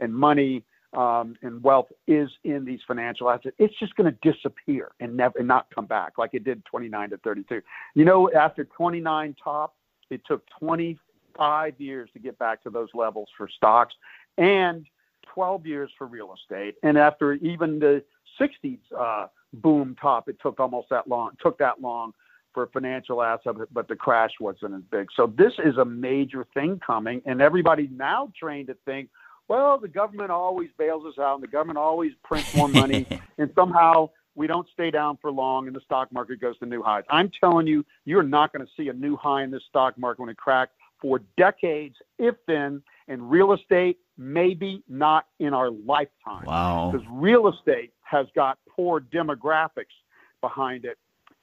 and 0.00 0.14
money 0.14 0.62
um, 0.94 1.36
and 1.42 1.62
wealth 1.62 1.88
is 2.06 2.30
in 2.44 2.64
these 2.64 2.80
financial 2.86 3.30
assets. 3.30 3.56
It's 3.58 3.78
just 3.78 3.94
going 3.96 4.12
to 4.12 4.32
disappear 4.32 4.92
and 5.00 5.16
never 5.16 5.38
and 5.38 5.48
not 5.48 5.66
come 5.74 5.86
back 5.86 6.18
like 6.18 6.30
it 6.34 6.44
did 6.44 6.64
29 6.64 7.10
to 7.10 7.16
32. 7.18 7.60
You 7.94 8.04
know, 8.04 8.30
after 8.32 8.64
29 8.64 9.36
top, 9.42 9.74
it 10.10 10.20
took 10.26 10.44
25 10.58 11.80
years 11.80 12.10
to 12.12 12.18
get 12.18 12.38
back 12.38 12.62
to 12.62 12.70
those 12.70 12.88
levels 12.94 13.28
for 13.36 13.48
stocks. 13.48 13.94
And 14.38 14.86
12 15.32 15.66
years 15.66 15.90
for 15.98 16.06
real 16.06 16.34
estate. 16.34 16.76
And 16.82 16.96
after 16.96 17.34
even 17.34 17.78
the 17.78 18.02
60s 18.40 18.78
uh, 18.98 19.26
boom 19.54 19.96
top, 20.00 20.28
it 20.28 20.36
took 20.40 20.60
almost 20.60 20.88
that 20.90 21.08
long, 21.08 21.32
took 21.42 21.58
that 21.58 21.80
long 21.80 22.12
for 22.52 22.68
financial 22.68 23.20
assets, 23.20 23.58
but 23.72 23.88
the 23.88 23.96
crash 23.96 24.30
wasn't 24.40 24.74
as 24.74 24.82
big. 24.90 25.08
So 25.16 25.32
this 25.36 25.52
is 25.64 25.76
a 25.76 25.84
major 25.84 26.46
thing 26.54 26.80
coming, 26.84 27.20
and 27.26 27.42
everybody's 27.42 27.90
now 27.92 28.32
trained 28.38 28.68
to 28.68 28.76
think, 28.84 29.08
well, 29.48 29.78
the 29.78 29.88
government 29.88 30.30
always 30.30 30.70
bails 30.78 31.04
us 31.06 31.18
out, 31.18 31.34
and 31.34 31.42
the 31.42 31.48
government 31.48 31.78
always 31.78 32.12
prints 32.22 32.54
more 32.54 32.68
money, 32.82 33.06
and 33.38 33.50
somehow 33.54 34.10
we 34.34 34.46
don't 34.46 34.66
stay 34.72 34.90
down 34.90 35.18
for 35.20 35.30
long, 35.30 35.66
and 35.66 35.76
the 35.76 35.80
stock 35.80 36.12
market 36.12 36.40
goes 36.40 36.58
to 36.58 36.66
new 36.66 36.82
highs. 36.82 37.04
I'm 37.10 37.30
telling 37.40 37.66
you, 37.66 37.84
you're 38.04 38.22
not 38.22 38.52
going 38.52 38.64
to 38.66 38.72
see 38.76 38.88
a 38.88 38.92
new 38.92 39.16
high 39.16 39.44
in 39.44 39.50
this 39.50 39.62
stock 39.68 39.96
market 39.98 40.20
when 40.20 40.30
it 40.30 40.36
cracks 40.36 40.72
for 41.00 41.20
decades, 41.36 41.96
if 42.18 42.34
then, 42.46 42.82
and 43.08 43.30
real 43.30 43.52
estate 43.52 43.98
maybe 44.16 44.82
not 44.88 45.26
in 45.40 45.52
our 45.52 45.70
lifetime. 45.70 46.44
Wow. 46.46 46.90
Because 46.92 47.06
real 47.10 47.48
estate 47.48 47.92
has 48.02 48.26
got 48.34 48.58
poor 48.68 49.00
demographics 49.00 49.94
behind 50.40 50.84
it. 50.84 50.98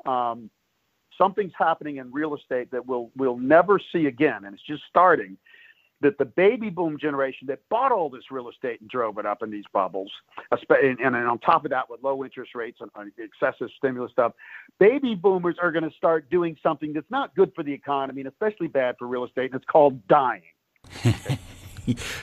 Um, 0.06 0.50
something's 1.18 1.54
happening 1.58 1.98
in 1.98 2.12
real 2.12 2.36
estate 2.36 2.72
that 2.72 2.86
we'll 2.86 3.12
we'll 3.16 3.38
never 3.38 3.80
see 3.92 4.08
again, 4.08 4.46
and 4.46 4.54
it's 4.54 4.66
just 4.66 4.84
starting. 4.90 5.38
That 6.02 6.18
the 6.18 6.26
baby 6.26 6.70
boom 6.70 6.98
generation 7.00 7.48
that 7.48 7.60
bought 7.70 7.92
all 7.92 8.10
this 8.10 8.24
real 8.32 8.50
estate 8.50 8.82
and 8.82 8.90
drove 8.90 9.18
it 9.18 9.26
up 9.26 9.44
in 9.44 9.52
these 9.52 9.66
bubbles, 9.72 10.12
and, 10.52 11.00
and 11.00 11.16
on 11.16 11.40
top 11.40 11.64
of 11.66 11.72
that, 11.72 11.90
with 11.90 12.02
low 12.04 12.24
interest 12.24 12.56
rates 12.56 12.80
and 12.82 13.12
excessive 13.18 13.70
stimulus 13.78 14.12
stuff, 14.12 14.34
baby 14.80 15.16
boomers 15.16 15.58
are 15.62 15.72
going 15.72 15.88
to 15.88 15.96
start 15.96 16.30
doing 16.30 16.58
something 16.64 16.92
that's 16.94 17.10
not 17.12 17.36
good 17.36 17.52
for 17.56 17.64
the 17.64 17.72
economy 17.72 18.22
and 18.22 18.28
especially 18.28 18.68
bad 18.68 18.96
for 18.98 19.08
real 19.08 19.26
estate, 19.26 19.52
and 19.52 19.56
it's 19.56 19.66
called 19.66 20.06
dying. 20.08 20.42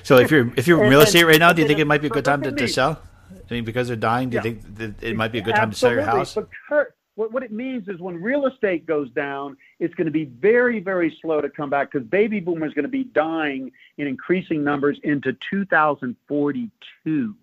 so 0.02 0.18
if 0.18 0.30
you're 0.30 0.52
if 0.56 0.66
you're 0.66 0.82
in 0.82 0.90
real 0.90 1.00
estate 1.00 1.24
right 1.24 1.38
now, 1.38 1.52
do 1.52 1.62
you 1.62 1.68
think 1.68 1.78
it 1.78 1.86
might 1.86 2.00
be 2.00 2.08
a 2.08 2.10
good 2.10 2.24
time 2.24 2.42
to, 2.42 2.52
to 2.52 2.68
sell? 2.68 3.00
I 3.50 3.54
mean, 3.54 3.64
because 3.64 3.88
they're 3.88 3.96
dying, 3.96 4.30
do 4.30 4.34
you 4.34 4.38
Yeah. 4.38 4.42
think 4.42 4.76
that 4.76 5.02
it 5.02 5.16
might 5.16 5.32
be 5.32 5.38
a 5.38 5.42
good 5.42 5.54
time 5.54 5.70
to 5.70 5.76
sell 5.76 5.92
your 5.92 6.02
house? 6.02 6.34
Because 6.34 6.86
what, 7.18 7.32
what 7.32 7.42
it 7.42 7.50
means 7.50 7.88
is 7.88 7.98
when 7.98 8.14
real 8.22 8.46
estate 8.46 8.86
goes 8.86 9.10
down, 9.10 9.56
it's 9.80 9.92
going 9.94 10.04
to 10.04 10.12
be 10.12 10.26
very, 10.26 10.78
very 10.78 11.18
slow 11.20 11.40
to 11.40 11.50
come 11.50 11.68
back 11.68 11.90
because 11.90 12.06
baby 12.06 12.38
boomers 12.38 12.70
are 12.70 12.74
going 12.76 12.84
to 12.84 12.88
be 12.88 13.02
dying 13.02 13.72
in 13.96 14.06
increasing 14.06 14.62
numbers 14.62 15.00
into 15.02 15.36
2042. 15.50 17.34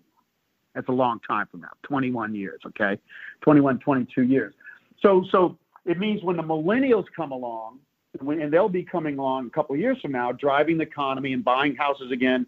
That's 0.74 0.88
a 0.88 0.92
long 0.92 1.20
time 1.28 1.46
from 1.50 1.60
now, 1.60 1.72
21 1.82 2.34
years, 2.34 2.62
okay? 2.64 2.98
21, 3.42 3.78
22 3.80 4.22
years. 4.22 4.54
So, 5.02 5.26
so 5.30 5.58
it 5.84 5.98
means 5.98 6.22
when 6.22 6.38
the 6.38 6.42
millennials 6.42 7.04
come 7.14 7.32
along, 7.32 7.80
when, 8.20 8.40
and 8.40 8.50
they'll 8.50 8.70
be 8.70 8.82
coming 8.82 9.18
along 9.18 9.48
a 9.48 9.50
couple 9.50 9.74
of 9.74 9.80
years 9.80 10.00
from 10.00 10.12
now, 10.12 10.32
driving 10.32 10.78
the 10.78 10.84
economy 10.84 11.34
and 11.34 11.44
buying 11.44 11.76
houses 11.76 12.10
again, 12.12 12.46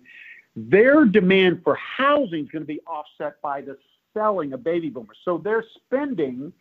their 0.57 1.05
demand 1.05 1.61
for 1.63 1.75
housing 1.77 2.45
is 2.45 2.49
going 2.49 2.63
to 2.63 2.67
be 2.67 2.81
offset 2.87 3.39
by 3.43 3.61
the 3.61 3.77
selling 4.15 4.55
of 4.55 4.65
baby 4.65 4.89
boomers. 4.89 5.19
So 5.27 5.37
their 5.37 5.63
spending 5.77 6.55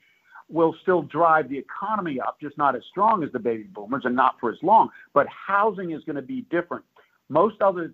will 0.49 0.75
still 0.81 1.01
drive 1.01 1.49
the 1.49 1.57
economy 1.57 2.19
up, 2.19 2.37
just 2.41 2.57
not 2.57 2.75
as 2.75 2.83
strong 2.89 3.23
as 3.23 3.31
the 3.31 3.39
baby 3.39 3.63
boomers 3.63 4.03
and 4.05 4.15
not 4.15 4.39
for 4.39 4.49
as 4.49 4.57
long. 4.61 4.89
But 5.13 5.27
housing 5.27 5.91
is 5.91 6.03
going 6.03 6.15
to 6.15 6.21
be 6.21 6.41
different. 6.49 6.85
Most 7.29 7.61
other 7.61 7.93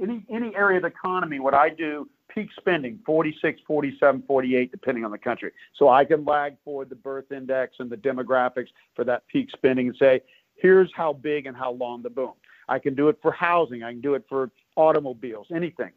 any 0.00 0.24
any 0.30 0.54
area 0.54 0.76
of 0.76 0.82
the 0.82 0.88
economy, 0.88 1.40
what 1.40 1.54
I 1.54 1.68
do, 1.68 2.08
peak 2.28 2.50
spending 2.56 3.00
46, 3.04 3.60
47, 3.66 4.22
48, 4.26 4.70
depending 4.70 5.04
on 5.04 5.10
the 5.10 5.18
country. 5.18 5.52
So 5.74 5.88
I 5.88 6.04
can 6.04 6.24
lag 6.24 6.56
forward 6.64 6.88
the 6.88 6.94
birth 6.96 7.32
index 7.32 7.76
and 7.78 7.90
the 7.90 7.96
demographics 7.96 8.68
for 8.94 9.04
that 9.04 9.26
peak 9.26 9.50
spending 9.50 9.88
and 9.88 9.96
say, 9.96 10.22
here's 10.54 10.90
how 10.94 11.12
big 11.12 11.46
and 11.46 11.56
how 11.56 11.72
long 11.72 12.02
the 12.02 12.10
boom. 12.10 12.32
I 12.68 12.78
can 12.78 12.94
do 12.94 13.08
it 13.08 13.18
for 13.20 13.32
housing. 13.32 13.82
I 13.82 13.90
can 13.90 14.00
do 14.00 14.14
it 14.14 14.24
for 14.28 14.50
automobiles, 14.76 15.48
anything, 15.52 15.90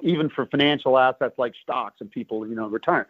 even 0.00 0.28
for 0.28 0.46
financial 0.46 0.98
assets 0.98 1.34
like 1.38 1.54
stocks 1.62 2.00
and 2.00 2.10
people, 2.10 2.46
you 2.46 2.54
know, 2.54 2.66
retire. 2.66 3.08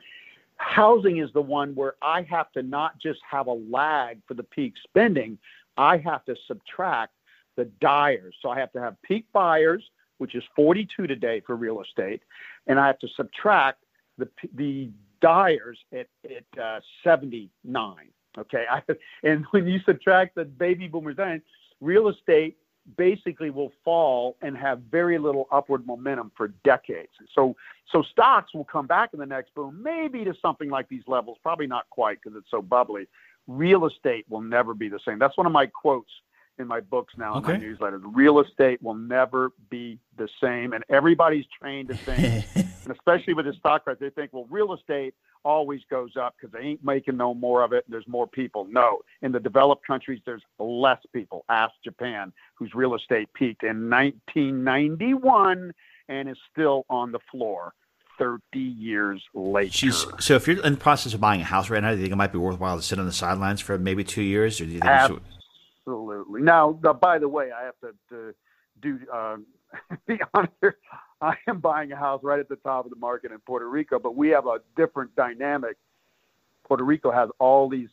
Housing 0.56 1.18
is 1.18 1.30
the 1.32 1.42
one 1.42 1.74
where 1.74 1.94
I 2.02 2.22
have 2.22 2.50
to 2.52 2.62
not 2.62 2.98
just 2.98 3.20
have 3.28 3.46
a 3.46 3.52
lag 3.52 4.20
for 4.26 4.34
the 4.34 4.42
peak 4.42 4.74
spending, 4.82 5.38
I 5.76 5.98
have 5.98 6.24
to 6.24 6.36
subtract 6.46 7.12
the 7.56 7.66
dyers. 7.80 8.34
So 8.40 8.50
I 8.50 8.58
have 8.58 8.72
to 8.72 8.80
have 8.80 9.00
peak 9.02 9.26
buyers, 9.32 9.84
which 10.18 10.34
is 10.34 10.42
42 10.54 11.06
today 11.06 11.42
for 11.46 11.56
real 11.56 11.82
estate, 11.82 12.22
and 12.66 12.78
I 12.78 12.86
have 12.86 12.98
to 13.00 13.08
subtract 13.16 13.84
the 14.18 14.28
the 14.54 14.90
dyers 15.20 15.78
at 15.92 16.06
at 16.24 16.60
uh, 16.60 16.80
79. 17.04 17.96
Okay, 18.38 18.64
I, 18.70 18.82
and 19.22 19.44
when 19.50 19.66
you 19.66 19.80
subtract 19.84 20.34
the 20.36 20.44
baby 20.44 20.88
boomers 20.88 21.16
dying, 21.16 21.42
real 21.80 22.08
estate 22.08 22.56
basically 22.96 23.50
will 23.50 23.72
fall 23.84 24.36
and 24.42 24.56
have 24.56 24.80
very 24.90 25.18
little 25.18 25.48
upward 25.50 25.86
momentum 25.86 26.30
for 26.36 26.48
decades. 26.64 27.10
So 27.34 27.56
so 27.92 28.02
stocks 28.02 28.54
will 28.54 28.64
come 28.64 28.86
back 28.86 29.10
in 29.12 29.18
the 29.18 29.26
next 29.26 29.54
boom, 29.54 29.82
maybe 29.82 30.24
to 30.24 30.34
something 30.40 30.70
like 30.70 30.88
these 30.88 31.02
levels, 31.06 31.38
probably 31.42 31.66
not 31.66 31.88
quite 31.90 32.20
because 32.22 32.36
it's 32.36 32.50
so 32.50 32.62
bubbly. 32.62 33.06
Real 33.46 33.86
estate 33.86 34.24
will 34.28 34.40
never 34.40 34.74
be 34.74 34.88
the 34.88 35.00
same. 35.04 35.18
That's 35.18 35.36
one 35.36 35.46
of 35.46 35.52
my 35.52 35.66
quotes 35.66 36.10
in 36.58 36.66
my 36.66 36.80
books 36.80 37.14
now 37.16 37.36
in 37.36 37.42
my 37.44 37.52
Okay. 37.52 37.64
newsletters. 37.64 38.00
Real 38.04 38.40
estate 38.40 38.82
will 38.82 38.94
never 38.94 39.52
be 39.70 39.98
the 40.16 40.28
same, 40.40 40.72
and 40.72 40.82
everybody's 40.88 41.44
trained 41.60 41.88
to 41.88 41.94
think, 41.96 42.46
and 42.54 42.90
especially 42.90 43.34
with 43.34 43.46
the 43.46 43.52
stock 43.54 43.84
price, 43.84 43.98
they 44.00 44.10
think, 44.10 44.32
well, 44.32 44.46
real 44.50 44.72
estate 44.72 45.14
always 45.46 45.80
goes 45.88 46.10
up 46.20 46.34
because 46.36 46.52
they 46.52 46.66
ain't 46.66 46.84
making 46.84 47.16
no 47.16 47.32
more 47.32 47.62
of 47.62 47.72
it. 47.72 47.84
And 47.86 47.94
there's 47.94 48.08
more 48.08 48.26
people. 48.26 48.66
No, 48.68 48.98
in 49.22 49.30
the 49.30 49.38
developed 49.38 49.86
countries, 49.86 50.20
there's 50.26 50.42
less 50.58 50.98
people. 51.14 51.44
Ask 51.48 51.72
Japan, 51.84 52.32
whose 52.56 52.74
real 52.74 52.96
estate 52.96 53.32
peaked 53.32 53.62
in 53.62 53.88
1991 53.88 55.72
and 56.08 56.28
is 56.28 56.36
still 56.52 56.84
on 56.90 57.12
the 57.12 57.20
floor 57.30 57.72
30 58.18 58.40
years 58.58 59.22
later. 59.34 59.70
Jeez. 59.70 60.22
So 60.22 60.34
if 60.34 60.48
you're 60.48 60.64
in 60.64 60.72
the 60.72 60.78
process 60.78 61.14
of 61.14 61.20
buying 61.20 61.40
a 61.40 61.44
house 61.44 61.70
right 61.70 61.82
now, 61.82 61.90
do 61.90 61.96
you 61.96 62.02
think 62.02 62.12
it 62.12 62.16
might 62.16 62.32
be 62.32 62.38
worthwhile 62.38 62.76
to 62.76 62.82
sit 62.82 62.98
on 62.98 63.06
the 63.06 63.12
sidelines 63.12 63.60
for 63.60 63.78
maybe 63.78 64.02
two 64.02 64.22
years, 64.22 64.60
or 64.60 64.64
do 64.64 64.72
you 64.72 64.80
think? 64.80 64.90
Absolutely. 64.90 66.42
Now, 66.42 66.72
by 66.72 67.18
the 67.18 67.28
way, 67.28 67.50
I 67.52 67.64
have 67.64 67.78
to, 67.82 67.94
to 68.10 68.34
do 68.80 68.98
uh, 69.12 69.36
be 70.06 70.18
honest. 70.34 70.52
here. 70.60 70.76
I 71.20 71.34
am 71.48 71.60
buying 71.60 71.92
a 71.92 71.96
house 71.96 72.22
right 72.22 72.38
at 72.38 72.48
the 72.48 72.56
top 72.56 72.84
of 72.84 72.90
the 72.90 72.96
market 72.96 73.32
in 73.32 73.38
Puerto 73.40 73.68
Rico, 73.68 73.98
but 73.98 74.16
we 74.16 74.28
have 74.28 74.46
a 74.46 74.58
different 74.76 75.14
dynamic. 75.16 75.76
Puerto 76.66 76.84
Rico 76.84 77.10
has 77.10 77.30
all 77.38 77.68
these 77.68 77.88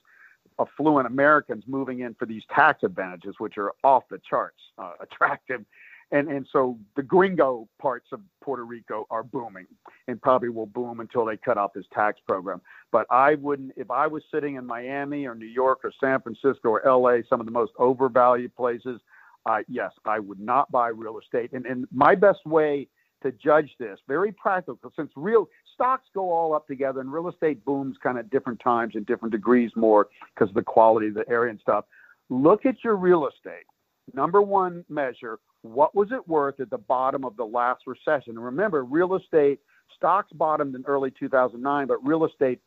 affluent 0.60 1.08
Americans 1.08 1.64
moving 1.68 2.02
in 2.02 2.14
for 2.16 2.26
these 2.26 2.44
tax 2.54 2.84
advantages, 2.84 3.36
which 3.40 3.58
are 3.58 3.72
off 3.84 4.04
the 4.10 4.20
charts 4.30 4.60
uh, 4.78 4.94
attractive. 5.02 5.64
And, 6.12 6.28
and 6.30 6.46
so 6.52 6.78
the 6.96 7.02
gringo 7.02 7.68
parts 7.82 8.08
of 8.12 8.20
Puerto 8.44 8.66
Rico 8.66 9.08
are 9.10 9.24
booming 9.24 9.66
and 10.08 10.22
probably 10.22 10.50
will 10.50 10.68
boom 10.68 11.00
until 11.00 11.26
they 11.26 11.38
cut 11.38 11.58
off 11.58 11.74
this 11.74 11.86
tax 11.92 12.20
program. 12.28 12.62
But 12.92 13.08
I 13.10 13.34
wouldn't, 13.36 13.72
if 13.78 13.90
I 13.90 14.06
was 14.06 14.22
sitting 14.32 14.56
in 14.56 14.66
Miami 14.66 15.26
or 15.26 15.34
New 15.34 15.48
York 15.48 15.80
or 15.84 15.92
San 16.00 16.22
Francisco 16.22 16.70
or 16.70 16.84
LA, 16.86 17.22
some 17.28 17.40
of 17.40 17.48
the 17.48 17.52
most 17.52 17.72
overvalued 17.80 18.56
places, 18.56 19.02
uh, 19.48 19.60
yes, 19.68 19.92
I 20.06 20.20
would 20.20 20.40
not 20.40 20.72
buy 20.72 20.90
real 20.90 21.18
estate. 21.18 21.52
And, 21.52 21.66
and 21.66 21.88
my 21.92 22.14
best 22.14 22.46
way 22.46 22.88
to 23.24 23.32
judge 23.32 23.72
this, 23.80 24.00
very 24.08 24.32
practical, 24.32 24.92
since 24.96 25.12
real 25.16 25.50
stocks 25.74 26.08
go 26.14 26.32
all 26.32 26.54
up 26.54 26.68
together 26.68 27.02
and 27.02 27.12
real 27.12 27.30
estate 27.30 27.64
booms 27.66 27.98
kind 28.04 28.20
of 28.20 28.30
different 28.30 28.60
times 28.60 28.94
and 28.96 29.06
different 29.06 29.32
degrees 29.32 29.72
more 29.76 30.08
because 30.36 30.50
of 30.50 30.56
the 30.56 30.62
quality 30.62 31.08
of 31.08 31.16
the 31.16 31.28
area 31.28 31.50
and 31.50 31.60
stuff. 31.60 31.86
Look 32.30 32.66
at 32.66 32.84
your 32.84 32.96
real 32.96 33.28
estate. 33.28 33.66
Number 34.14 34.42
one 34.42 34.84
measure, 34.90 35.40
what 35.62 35.96
was 35.96 36.12
it 36.12 36.28
worth 36.28 36.60
at 36.60 36.70
the 36.70 36.78
bottom 36.78 37.24
of 37.24 37.38
the 37.38 37.46
last 37.46 37.84
recession? 37.88 38.36
And 38.36 38.44
remember, 38.44 38.84
real 38.84 39.16
estate 39.16 39.60
stocks 39.96 40.32
bottomed 40.34 40.76
in 40.76 40.84
early 40.86 41.12
2009, 41.18 41.88
but 41.88 42.06
real 42.06 42.26
estate 42.26 42.60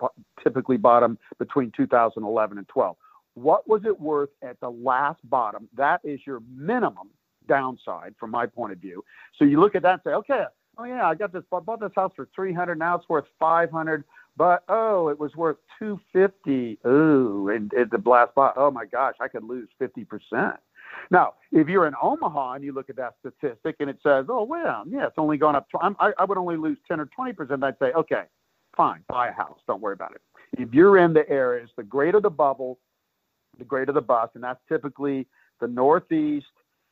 typically 0.43 0.79
bottomed 0.79 1.19
between 1.39 1.73
2011 1.77 2.59
and 2.59 2.69
12. 2.69 2.97
What 3.35 3.69
was 3.69 3.83
it 3.85 4.01
worth 4.01 4.31
at 4.43 4.59
the 4.61 4.71
last 4.71 5.21
bottom? 5.29 5.69
That 5.77 6.01
is 6.05 6.21
your 6.27 6.41
minimum 6.57 7.11
downside 7.49 8.15
from 8.19 8.31
my 8.31 8.47
point 8.47 8.73
of 8.73 8.79
view. 8.79 9.05
So 9.39 9.45
you 9.45 9.61
look 9.61 9.75
at 9.75 9.83
that 9.83 9.93
and 9.93 10.01
say, 10.05 10.11
okay, 10.11 10.45
oh 10.79 10.85
yeah, 10.85 11.07
I 11.07 11.15
got 11.15 11.33
this, 11.33 11.43
I 11.53 11.61
bought 11.61 11.81
this 11.81 11.93
house 11.95 12.13
for 12.17 12.29
300. 12.35 12.79
Now 12.79 12.97
it's 12.97 13.09
worth 13.09 13.27
500, 13.39 14.05
but 14.37 14.65
oh, 14.69 15.09
it 15.09 15.19
was 15.19 15.35
worth 15.37 15.57
250. 15.79 16.79
Ooh, 16.87 17.49
and 17.49 17.73
at 17.75 17.91
the 17.91 18.03
last 18.09 18.31
spot, 18.31 18.55
oh 18.57 18.71
my 18.71 18.85
gosh, 18.85 19.15
I 19.21 19.29
could 19.29 19.45
lose 19.45 19.69
50%. 19.81 20.57
Now, 21.11 21.35
if 21.53 21.69
you're 21.69 21.87
in 21.87 21.95
Omaha 22.01 22.55
and 22.55 22.65
you 22.65 22.73
look 22.73 22.91
at 22.91 22.97
that 22.97 23.15
statistic 23.21 23.77
and 23.81 23.91
it 23.91 23.99
says, 24.03 24.27
oh, 24.29 24.45
well, 24.45 24.85
yeah, 24.89 25.07
it's 25.07 25.19
only 25.19 25.37
gone 25.37 25.57
up, 25.57 25.67
I, 25.81 26.13
I 26.19 26.25
would 26.25 26.39
only 26.39 26.57
lose 26.57 26.79
10 26.89 27.01
or 27.01 27.09
20%, 27.19 27.63
I'd 27.63 27.79
say, 27.79 27.93
okay, 27.93 28.23
fine, 28.77 29.03
buy 29.09 29.29
a 29.29 29.33
house. 29.33 29.59
Don't 29.67 29.81
worry 29.81 29.95
about 29.95 30.13
it. 30.13 30.21
If 30.59 30.73
you're 30.73 30.99
in 30.99 31.13
the 31.13 31.29
areas, 31.29 31.71
the 31.77 31.83
greater 31.83 32.21
the 32.21 32.31
bubble, 32.31 32.79
the 33.59 33.65
greater 33.65 33.93
the 33.93 34.01
bust, 34.01 34.33
and 34.35 34.45
that's 34.45 34.61
typically 34.69 35.27
the 35.61 35.69
Northeast 35.69 36.47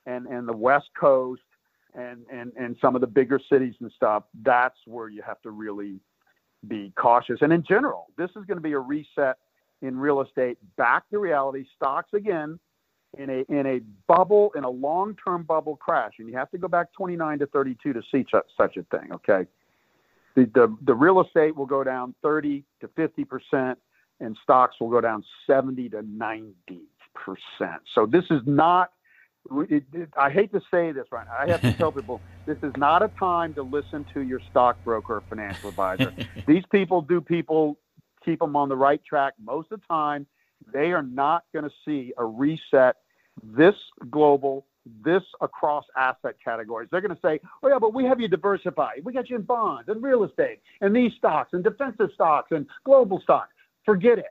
and, 0.07 0.27
and 0.27 0.49
the 0.49 0.57
West 0.57 0.89
Coast 0.99 1.43
and, 1.95 2.25
and, 2.33 2.53
and 2.59 2.77
some 2.81 2.95
of 2.95 3.01
the 3.01 3.07
bigger 3.07 3.41
cities 3.51 3.75
and 3.81 3.91
stuff, 3.97 4.25
that's 4.43 4.79
where 4.87 5.09
you 5.09 5.23
have 5.23 5.41
to 5.43 5.51
really 5.51 6.01
be 6.67 6.93
cautious. 6.97 7.39
And 7.41 7.53
in 7.53 7.63
general, 7.63 8.07
this 8.17 8.31
is 8.31 8.45
going 8.47 8.57
to 8.57 8.63
be 8.63 8.73
a 8.73 8.79
reset 8.79 9.39
in 9.83 9.99
real 9.99 10.21
estate 10.21 10.59
back 10.77 11.09
to 11.11 11.19
reality. 11.19 11.65
Stocks 11.77 12.13
again 12.15 12.59
in 13.19 13.31
a 13.31 13.45
in 13.53 13.67
a 13.67 13.81
bubble 14.09 14.51
in 14.57 14.65
a 14.65 14.71
long 14.71 15.17
term 15.25 15.43
bubble 15.43 15.77
crash, 15.77 16.15
and 16.19 16.29
you 16.29 16.37
have 16.37 16.51
to 16.51 16.59
go 16.59 16.69
back 16.69 16.93
29 16.93 17.39
to 17.41 17.47
32 17.47 17.93
to 17.93 18.03
see 18.11 18.25
such, 18.31 18.47
such 18.57 18.77
a 18.77 18.83
thing. 18.97 19.13
Okay, 19.13 19.47
the, 20.35 20.51
the 20.55 20.77
the 20.87 20.95
real 20.95 21.21
estate 21.21 21.55
will 21.55 21.67
go 21.67 21.85
down 21.85 22.15
30 22.23 22.65
to 22.81 22.89
50 22.89 23.25
percent, 23.25 23.79
and 24.21 24.37
stocks 24.43 24.77
will 24.81 24.91
go 24.91 25.01
down 25.01 25.25
70 25.47 25.91
to 25.91 26.03
90 26.03 26.55
percent. 27.15 27.83
So 27.95 28.07
this 28.07 28.25
is 28.31 28.41
not. 28.47 28.93
It, 29.51 29.85
it, 29.93 30.09
I 30.19 30.31
hate 30.31 30.53
to 30.53 30.61
say 30.71 30.93
this, 30.93 31.07
right? 31.13 31.27
now. 31.27 31.45
I 31.47 31.51
have 31.51 31.61
to 31.63 31.73
tell 31.77 31.93
people 31.93 32.23
this 32.47 32.59
is 32.63 32.73
not 32.77 33.03
a 33.03 33.11
time 33.19 33.55
to 33.55 33.63
listen 33.63 34.07
to 34.15 34.23
your 34.23 34.41
stockbroker 34.49 35.17
or 35.17 35.25
financial 35.29 35.69
advisor. 35.69 36.13
These 36.47 36.65
people 36.71 37.03
do 37.03 37.21
people 37.21 37.79
keep 38.25 38.39
them 38.41 38.57
on 38.57 38.69
the 38.69 38.77
right 38.77 39.03
track 39.05 39.35
most 39.43 39.71
of 39.71 39.81
the 39.81 39.87
time. 39.87 40.27
They 40.73 40.93
are 40.93 41.03
not 41.03 41.45
going 41.53 41.65
to 41.65 41.75
see 41.85 42.13
a 42.17 42.25
reset 42.25 42.97
this 43.43 43.75
global 44.11 44.67
this 45.05 45.23
across 45.41 45.85
asset 45.97 46.37
categories. 46.43 46.89
They're 46.91 47.01
going 47.01 47.15
to 47.15 47.21
say, 47.23 47.41
oh, 47.63 47.69
yeah, 47.69 47.79
but 47.79 47.95
we 47.95 48.05
have 48.05 48.21
you 48.21 48.29
diversified. 48.29 49.01
We 49.03 49.13
got 49.13 49.31
you 49.31 49.37
in 49.37 49.43
bonds 49.43 49.89
and 49.89 50.03
real 50.03 50.25
estate 50.25 50.61
and 50.81 50.95
these 50.95 51.13
stocks 51.17 51.53
and 51.53 51.65
defensive 51.65 52.11
stocks 52.13 52.53
and 52.53 52.67
global 52.85 53.21
stocks. 53.21 53.49
Forget 53.85 54.19
it. 54.19 54.27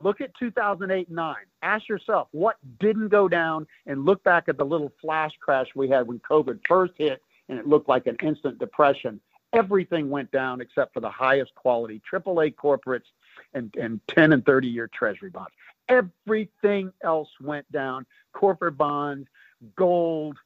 Look 0.00 0.20
at 0.20 0.34
2008 0.38 1.08
and 1.08 1.16
9. 1.16 1.36
Ask 1.62 1.88
yourself 1.88 2.28
what 2.32 2.56
didn't 2.80 3.08
go 3.08 3.28
down 3.28 3.66
and 3.86 4.04
look 4.04 4.22
back 4.24 4.48
at 4.48 4.56
the 4.56 4.64
little 4.64 4.92
flash 5.00 5.32
crash 5.40 5.68
we 5.74 5.88
had 5.88 6.06
when 6.06 6.18
COVID 6.20 6.60
first 6.66 6.94
hit 6.96 7.22
and 7.48 7.58
it 7.58 7.66
looked 7.66 7.88
like 7.88 8.06
an 8.06 8.16
instant 8.22 8.58
depression. 8.58 9.20
Everything 9.52 10.08
went 10.08 10.30
down 10.32 10.60
except 10.60 10.94
for 10.94 11.00
the 11.00 11.10
highest 11.10 11.54
quality 11.54 12.00
AAA 12.10 12.54
corporates 12.54 13.10
and, 13.52 13.74
and 13.76 14.00
10 14.08 14.32
and 14.32 14.44
30 14.44 14.68
year 14.68 14.88
treasury 14.88 15.30
bonds. 15.30 15.52
Everything 15.88 16.92
else 17.02 17.28
went 17.40 17.70
down 17.70 18.06
corporate 18.32 18.78
bonds, 18.78 19.28
gold, 19.76 20.38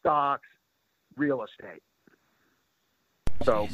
stocks, 0.00 0.48
real 1.16 1.44
estate. 1.44 1.82
So 3.44 3.68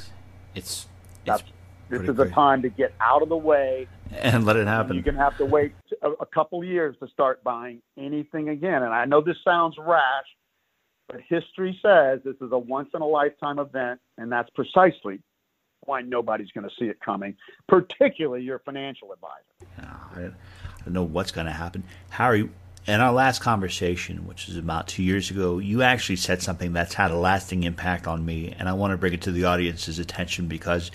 it's, 0.54 0.88
it's 1.24 1.44
this 1.92 2.08
is 2.08 2.18
a 2.18 2.28
time 2.28 2.62
to 2.62 2.70
get 2.70 2.94
out 3.00 3.22
of 3.22 3.28
the 3.28 3.36
way 3.36 3.86
and 4.20 4.46
let 4.46 4.56
it 4.56 4.66
happen. 4.66 4.94
You're 4.94 5.04
going 5.04 5.16
to 5.16 5.20
have 5.20 5.36
to 5.38 5.44
wait 5.44 5.72
a, 6.02 6.10
a 6.10 6.26
couple 6.26 6.64
years 6.64 6.96
to 7.00 7.08
start 7.08 7.44
buying 7.44 7.82
anything 7.98 8.48
again. 8.48 8.82
And 8.82 8.92
I 8.92 9.04
know 9.04 9.20
this 9.20 9.36
sounds 9.44 9.76
rash, 9.78 10.26
but 11.08 11.20
history 11.28 11.78
says 11.82 12.20
this 12.24 12.36
is 12.40 12.50
a 12.50 12.58
once 12.58 12.88
in 12.94 13.02
a 13.02 13.06
lifetime 13.06 13.58
event, 13.58 14.00
and 14.16 14.32
that's 14.32 14.48
precisely 14.50 15.20
why 15.84 16.00
nobody's 16.00 16.50
going 16.52 16.68
to 16.68 16.74
see 16.78 16.86
it 16.86 16.98
coming, 17.00 17.36
particularly 17.68 18.42
your 18.42 18.60
financial 18.60 19.12
advisor. 19.12 19.92
I, 20.14 20.20
I 20.20 20.84
don't 20.84 20.94
know 20.94 21.02
what's 21.02 21.32
going 21.32 21.46
to 21.46 21.52
happen. 21.52 21.84
Harry, 22.10 22.48
in 22.86 23.00
our 23.00 23.12
last 23.12 23.40
conversation, 23.40 24.26
which 24.26 24.48
is 24.48 24.56
about 24.56 24.88
two 24.88 25.02
years 25.02 25.30
ago, 25.30 25.58
you 25.58 25.82
actually 25.82 26.16
said 26.16 26.40
something 26.40 26.72
that's 26.72 26.94
had 26.94 27.10
a 27.10 27.16
lasting 27.16 27.64
impact 27.64 28.06
on 28.06 28.24
me, 28.24 28.54
and 28.58 28.68
I 28.68 28.72
want 28.72 28.92
to 28.92 28.96
bring 28.96 29.12
it 29.12 29.22
to 29.22 29.32
the 29.32 29.44
audience's 29.44 29.98
attention 29.98 30.48
because 30.48 30.90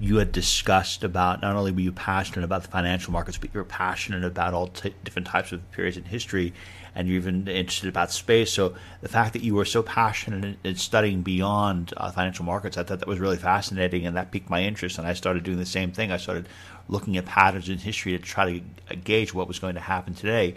you 0.00 0.16
had 0.16 0.32
discussed 0.32 1.04
about 1.04 1.42
not 1.42 1.54
only 1.54 1.70
were 1.70 1.80
you 1.80 1.92
passionate 1.92 2.42
about 2.42 2.62
the 2.62 2.68
financial 2.68 3.12
markets, 3.12 3.36
but 3.36 3.50
you 3.52 3.60
were 3.60 3.64
passionate 3.64 4.24
about 4.24 4.54
all 4.54 4.68
t- 4.68 4.94
different 5.04 5.28
types 5.28 5.52
of 5.52 5.70
periods 5.72 5.98
in 5.98 6.04
history, 6.04 6.54
and 6.94 7.06
you're 7.06 7.18
even 7.18 7.46
interested 7.46 7.90
about 7.90 8.10
space. 8.10 8.50
So 8.50 8.74
the 9.02 9.10
fact 9.10 9.34
that 9.34 9.42
you 9.42 9.54
were 9.54 9.66
so 9.66 9.82
passionate 9.82 10.42
in, 10.42 10.56
in 10.64 10.76
studying 10.76 11.20
beyond 11.20 11.92
uh, 11.98 12.10
financial 12.12 12.46
markets, 12.46 12.78
I 12.78 12.82
thought 12.82 13.00
that 13.00 13.08
was 13.08 13.20
really 13.20 13.36
fascinating, 13.36 14.06
and 14.06 14.16
that 14.16 14.32
piqued 14.32 14.48
my 14.48 14.62
interest. 14.62 14.96
And 14.96 15.06
I 15.06 15.12
started 15.12 15.44
doing 15.44 15.58
the 15.58 15.66
same 15.66 15.92
thing. 15.92 16.10
I 16.10 16.16
started 16.16 16.48
looking 16.88 17.18
at 17.18 17.26
patterns 17.26 17.68
in 17.68 17.76
history 17.76 18.12
to 18.12 18.18
try 18.18 18.62
to 18.88 18.96
gauge 18.96 19.34
what 19.34 19.48
was 19.48 19.58
going 19.58 19.74
to 19.74 19.80
happen 19.80 20.14
today. 20.14 20.54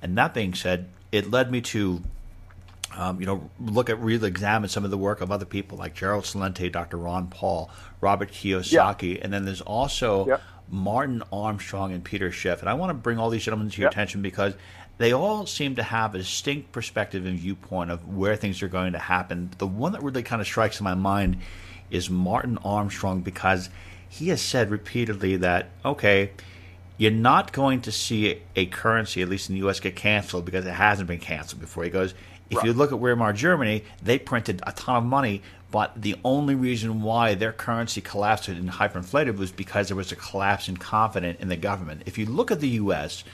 And 0.00 0.16
that 0.16 0.32
being 0.32 0.54
said, 0.54 0.88
it 1.12 1.30
led 1.30 1.50
me 1.50 1.60
to 1.60 2.02
um, 2.94 3.20
you 3.20 3.26
know, 3.26 3.50
look 3.60 3.90
at 3.90 3.98
really 4.00 4.28
examine 4.28 4.68
some 4.68 4.84
of 4.84 4.90
the 4.90 4.98
work 4.98 5.20
of 5.20 5.30
other 5.30 5.44
people 5.44 5.78
like 5.78 5.94
Gerald 5.94 6.24
Celente, 6.24 6.70
Dr. 6.70 6.96
Ron 6.96 7.28
Paul, 7.28 7.70
Robert 8.00 8.30
Kiyosaki, 8.30 9.16
yeah. 9.16 9.20
and 9.22 9.32
then 9.32 9.44
there's 9.44 9.60
also 9.60 10.26
yeah. 10.26 10.38
Martin 10.70 11.22
Armstrong 11.32 11.92
and 11.92 12.04
Peter 12.04 12.30
Schiff. 12.30 12.60
And 12.60 12.68
I 12.68 12.74
want 12.74 12.90
to 12.90 12.94
bring 12.94 13.18
all 13.18 13.30
these 13.30 13.44
gentlemen 13.44 13.70
to 13.70 13.80
your 13.80 13.86
yeah. 13.86 13.90
attention 13.90 14.22
because 14.22 14.54
they 14.98 15.12
all 15.12 15.46
seem 15.46 15.76
to 15.76 15.82
have 15.82 16.14
a 16.14 16.18
distinct 16.18 16.72
perspective 16.72 17.26
and 17.26 17.38
viewpoint 17.38 17.90
of 17.90 18.14
where 18.14 18.36
things 18.36 18.62
are 18.62 18.68
going 18.68 18.92
to 18.92 18.98
happen. 18.98 19.50
The 19.58 19.66
one 19.66 19.92
that 19.92 20.02
really 20.02 20.22
kind 20.22 20.40
of 20.40 20.46
strikes 20.46 20.80
in 20.80 20.84
my 20.84 20.94
mind 20.94 21.38
is 21.90 22.08
Martin 22.08 22.58
Armstrong 22.64 23.20
because 23.20 23.68
he 24.08 24.28
has 24.28 24.40
said 24.40 24.70
repeatedly 24.70 25.36
that, 25.36 25.68
okay, 25.84 26.30
you're 26.96 27.10
not 27.10 27.52
going 27.52 27.82
to 27.82 27.92
see 27.92 28.40
a 28.54 28.66
currency, 28.66 29.20
at 29.20 29.28
least 29.28 29.50
in 29.50 29.54
the 29.54 29.60
U.S., 29.60 29.80
get 29.80 29.96
canceled 29.96 30.46
because 30.46 30.64
it 30.64 30.72
hasn't 30.72 31.08
been 31.08 31.18
canceled 31.18 31.60
before. 31.60 31.84
He 31.84 31.90
goes, 31.90 32.14
if 32.50 32.58
right. 32.58 32.66
you 32.66 32.72
look 32.72 32.92
at 32.92 32.98
Weimar 32.98 33.32
Germany, 33.32 33.84
they 34.02 34.18
printed 34.18 34.62
a 34.66 34.72
ton 34.72 34.96
of 34.96 35.04
money, 35.04 35.42
but 35.70 36.00
the 36.00 36.16
only 36.24 36.54
reason 36.54 37.02
why 37.02 37.34
their 37.34 37.52
currency 37.52 38.00
collapsed 38.00 38.48
and 38.48 38.70
hyperinflated 38.70 39.36
was 39.36 39.50
because 39.50 39.88
there 39.88 39.96
was 39.96 40.12
a 40.12 40.16
collapse 40.16 40.68
in 40.68 40.76
confidence 40.76 41.40
in 41.40 41.48
the 41.48 41.56
government. 41.56 42.02
If 42.06 42.18
you 42.18 42.26
look 42.26 42.50
at 42.50 42.60
the 42.60 42.68
U.S., 42.68 43.24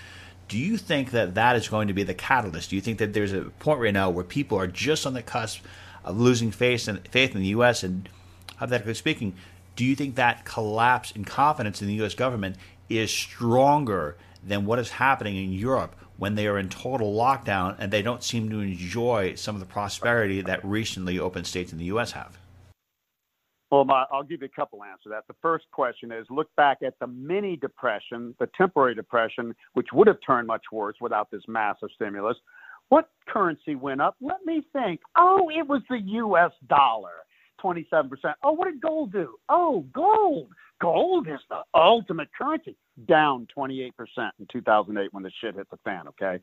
do 0.49 0.59
you 0.59 0.77
think 0.77 1.11
that 1.11 1.35
that 1.35 1.57
is 1.57 1.69
going 1.69 1.89
to 1.89 1.95
be 1.95 2.03
the 2.03 2.15
catalyst? 2.15 2.71
Do 2.71 2.77
you 2.77 2.83
think 2.83 2.99
that 2.99 3.13
there's 3.13 3.33
a 3.33 3.43
point 3.59 3.81
right 3.81 3.93
now 3.93 4.11
where 4.11 4.25
people 4.25 4.59
are 4.59 4.67
just 4.67 5.07
on 5.07 5.15
the 5.15 5.23
cusp 5.23 5.65
of 6.05 6.19
losing 6.19 6.51
faith 6.51 6.89
in, 6.89 6.99
faith 7.11 7.35
in 7.35 7.43
the 7.43 7.49
U.S. 7.49 7.83
and 7.83 8.09
hypothetically 8.57 8.95
speaking, 8.95 9.35
do 9.77 9.85
you 9.85 9.95
think 9.95 10.15
that 10.15 10.45
collapse 10.45 11.11
in 11.13 11.25
confidence 11.25 11.81
in 11.83 11.89
the 11.89 11.95
U.S. 11.95 12.15
government 12.15 12.57
is 12.89 13.11
stronger 13.11 14.17
than 14.43 14.67
what 14.67 14.79
is 14.79 14.91
happening 14.91 15.37
in 15.37 15.53
Europe 15.53 15.97
when 16.17 16.35
they 16.35 16.47
are 16.47 16.59
in 16.59 16.69
total 16.69 17.15
lockdown 17.15 17.77
and 17.79 17.93
they 17.93 18.03
don't 18.03 18.23
seem 18.23 18.49
to 18.51 18.61
enjoy 18.61 19.35
some 19.35 19.55
of 19.55 19.61
the 19.61 19.67
prosperity 19.67 20.41
that 20.41 20.65
recently 20.65 21.19
open 21.19 21.45
states 21.45 21.73
in 21.73 21.79
the 21.79 21.87
U.S. 21.87 22.13
have? 22.13 22.39
Well, 23.71 23.87
I'll 24.13 24.23
give 24.23 24.43
you 24.43 24.49
a 24.53 24.61
couple 24.61 24.85
answers 24.85 25.05
to 25.05 25.09
that. 25.09 25.27
The 25.29 25.37
first 25.41 25.65
question 25.73 26.13
is 26.13 26.27
look 26.29 26.55
back 26.57 26.83
at 26.83 26.99
the 27.01 27.07
mini 27.07 27.57
depression, 27.57 28.35
the 28.39 28.49
temporary 28.57 28.95
depression, 28.95 29.55
which 29.73 29.89
would 29.95 30.07
have 30.09 30.19
turned 30.27 30.47
much 30.47 30.65
worse 30.71 30.97
without 31.01 31.31
this 31.31 31.41
massive 31.49 31.89
stimulus. 31.95 32.37
What 32.91 33.09
currency 33.27 33.75
went 33.75 34.03
up? 34.03 34.17
Let 34.21 34.45
me 34.45 34.63
think. 34.75 35.01
Oh, 35.17 35.49
it 35.49 35.67
was 35.67 35.81
the 35.89 35.99
U.S. 35.99 36.51
dollar. 36.69 37.25
27%. 37.65 38.11
Oh, 38.43 38.53
what 38.53 38.67
did 38.67 38.83
gold 38.83 39.13
do? 39.13 39.37
Oh, 39.49 39.87
gold. 39.95 40.49
Gold 40.83 41.29
is 41.29 41.39
the 41.49 41.61
ultimate 41.75 42.29
currency. 42.37 42.77
Down 43.07 43.47
28% 43.57 43.93
in 44.39 44.47
2008 44.53 45.15
when 45.15 45.23
the 45.23 45.31
shit 45.41 45.55
hit 45.55 45.71
the 45.71 45.79
fan, 45.85 46.09
okay? 46.09 46.43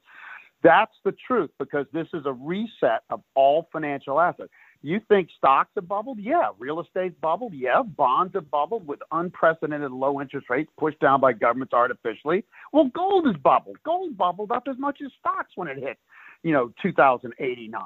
That's 0.63 0.93
the 1.05 1.13
truth 1.27 1.51
because 1.59 1.85
this 1.93 2.07
is 2.13 2.25
a 2.25 2.33
reset 2.33 3.03
of 3.09 3.21
all 3.35 3.67
financial 3.71 4.19
assets. 4.19 4.49
You 4.81 5.01
think 5.09 5.29
stocks 5.37 5.71
have 5.75 5.87
bubbled? 5.87 6.19
Yeah. 6.19 6.49
Real 6.57 6.79
estate's 6.81 7.15
bubbled? 7.21 7.53
Yeah. 7.53 7.81
Bonds 7.81 8.33
have 8.33 8.49
bubbled 8.49 8.87
with 8.87 8.99
unprecedented 9.11 9.91
low 9.91 10.21
interest 10.21 10.49
rates 10.49 10.71
pushed 10.77 10.99
down 10.99 11.19
by 11.19 11.33
governments 11.33 11.73
artificially. 11.73 12.45
Well, 12.71 12.89
gold 12.93 13.27
has 13.27 13.35
bubbled. 13.37 13.77
Gold 13.85 14.17
bubbled 14.17 14.51
up 14.51 14.67
as 14.69 14.77
much 14.77 14.99
as 15.03 15.11
stocks 15.19 15.51
when 15.55 15.67
it 15.67 15.77
hit, 15.77 15.97
you 16.43 16.53
know, 16.53 16.73
2089 16.81 17.81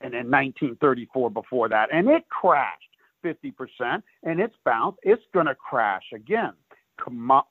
and 0.00 0.14
in 0.14 0.30
1934 0.30 1.30
before 1.30 1.68
that, 1.68 1.88
and 1.92 2.08
it 2.08 2.28
crashed 2.28 2.87
50%, 3.24 4.02
and 4.22 4.40
it's 4.40 4.54
bounced. 4.64 4.98
It's 5.02 5.22
going 5.32 5.46
to 5.46 5.54
crash 5.54 6.04
again. 6.14 6.52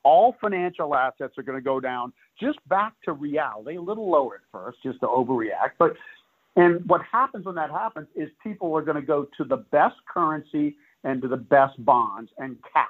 All 0.04 0.36
financial 0.40 0.94
assets 0.94 1.38
are 1.38 1.42
going 1.42 1.58
to 1.58 1.64
go 1.64 1.80
down 1.80 2.12
just 2.40 2.58
back 2.68 2.92
to 3.04 3.12
reality, 3.12 3.76
a 3.76 3.80
little 3.80 4.10
lower 4.10 4.36
at 4.36 4.40
first, 4.52 4.78
just 4.82 5.00
to 5.00 5.06
overreact. 5.06 5.72
But 5.78 5.96
and 6.56 6.84
what 6.88 7.00
happens 7.10 7.46
when 7.46 7.54
that 7.54 7.70
happens 7.70 8.08
is 8.16 8.28
people 8.42 8.76
are 8.76 8.82
going 8.82 8.96
to 8.96 9.06
go 9.06 9.26
to 9.36 9.44
the 9.44 9.58
best 9.58 9.94
currency 10.12 10.76
and 11.04 11.22
to 11.22 11.28
the 11.28 11.36
best 11.36 11.82
bonds 11.84 12.30
and 12.38 12.56
cash. 12.72 12.88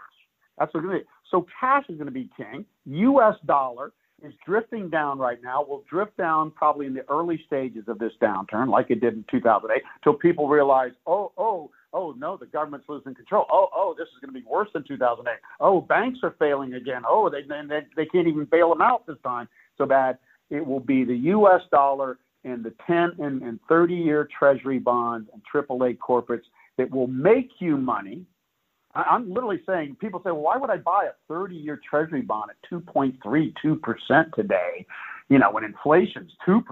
That's 0.59 0.73
what 0.73 0.81
it's 0.81 0.87
going 0.87 0.99
to 1.01 1.05
be. 1.05 1.11
So 1.31 1.47
cash 1.61 1.85
is 1.88 1.97
going 1.97 2.07
to 2.07 2.12
be 2.12 2.31
king. 2.37 2.64
U.S. 2.87 3.35
dollar 3.45 3.93
is 4.23 4.33
drifting 4.45 4.88
down 4.88 5.19
right 5.19 5.38
now, 5.43 5.62
will 5.62 5.85
drift 5.88 6.17
down 6.17 6.51
probably 6.51 6.87
in 6.87 6.95
the 6.95 7.09
early 7.09 7.41
stages 7.47 7.85
of 7.88 7.99
this 7.99 8.12
downturn, 8.21 8.69
like 8.69 8.91
it 8.91 9.01
did 9.01 9.14
in 9.14 9.25
2008, 9.31 9.83
till 10.03 10.14
people 10.14 10.49
realize, 10.49 10.93
oh, 11.07 11.33
oh, 11.37 11.71
oh, 11.92 12.14
no, 12.18 12.37
the 12.37 12.46
government's 12.46 12.88
losing 12.88 13.14
control. 13.14 13.46
Oh, 13.51 13.68
oh, 13.74 13.94
this 13.96 14.09
is 14.09 14.20
going 14.20 14.35
to 14.35 14.40
be 14.40 14.46
worse 14.48 14.68
than 14.72 14.85
2008. 14.85 15.38
Oh, 15.61 15.81
banks 15.81 16.20
are 16.22 16.35
failing 16.38 16.74
again. 16.74 17.03
Oh, 17.07 17.31
they, 17.31 17.42
they, 17.42 17.87
they 17.96 18.07
can't 18.07 18.29
even 18.29 18.44
bail 18.44 18.70
them 18.70 18.83
out 18.83 19.07
this 19.07 19.16
time 19.24 19.48
so 19.77 19.87
bad. 19.87 20.18
It 20.51 20.64
will 20.64 20.81
be 20.81 21.05
the 21.05 21.16
U.S. 21.16 21.62
dollar 21.70 22.18
and 22.44 22.64
the 22.64 22.72
10 22.87 23.12
and, 23.18 23.42
and 23.42 23.59
30 23.68 23.94
year 23.94 24.29
treasury 24.38 24.79
bonds 24.79 25.29
and 25.33 25.42
AAA 25.53 25.98
corporates 25.98 26.44
that 26.77 26.90
will 26.90 27.09
make 27.09 27.51
you 27.59 27.77
money 27.77 28.24
I'm 28.94 29.33
literally 29.33 29.61
saying, 29.66 29.96
people 30.01 30.20
say, 30.20 30.31
well, 30.31 30.42
why 30.42 30.57
would 30.57 30.70
I 30.70 30.79
buy 30.79 31.07
a 31.07 31.33
30 31.33 31.55
year 31.55 31.81
treasury 31.88 32.22
bond 32.22 32.51
at 32.51 32.70
2.32% 32.70 34.33
today, 34.33 34.87
you 35.29 35.38
know, 35.38 35.51
when 35.51 35.64
inflation's 35.64 36.33
2%? 36.46 36.62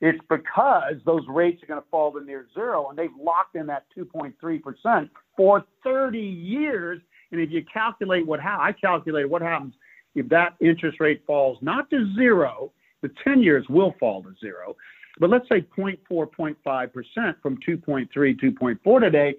It's 0.00 0.18
because 0.28 0.94
those 1.04 1.22
rates 1.28 1.62
are 1.62 1.66
going 1.66 1.80
to 1.80 1.88
fall 1.90 2.12
to 2.12 2.24
near 2.24 2.46
zero 2.54 2.88
and 2.90 2.98
they've 2.98 3.08
locked 3.18 3.56
in 3.56 3.66
that 3.66 3.84
2.3% 3.96 5.10
for 5.36 5.64
30 5.82 6.18
years. 6.18 7.00
And 7.32 7.40
if 7.40 7.50
you 7.50 7.64
calculate 7.72 8.26
what 8.26 8.40
ha- 8.40 8.58
I 8.60 8.72
calculated 8.72 9.30
what 9.30 9.42
happens 9.42 9.74
if 10.14 10.28
that 10.30 10.54
interest 10.60 10.98
rate 11.00 11.22
falls 11.26 11.58
not 11.60 11.90
to 11.90 12.12
zero, 12.14 12.72
the 13.02 13.10
10 13.22 13.42
years 13.42 13.66
will 13.68 13.94
fall 14.00 14.22
to 14.22 14.34
zero, 14.40 14.76
but 15.18 15.30
let's 15.30 15.48
say 15.48 15.64
0.4, 15.76 15.98
0.5% 16.10 17.34
from 17.42 17.58
2.3, 17.58 18.08
2.4 18.10 19.00
today, 19.00 19.34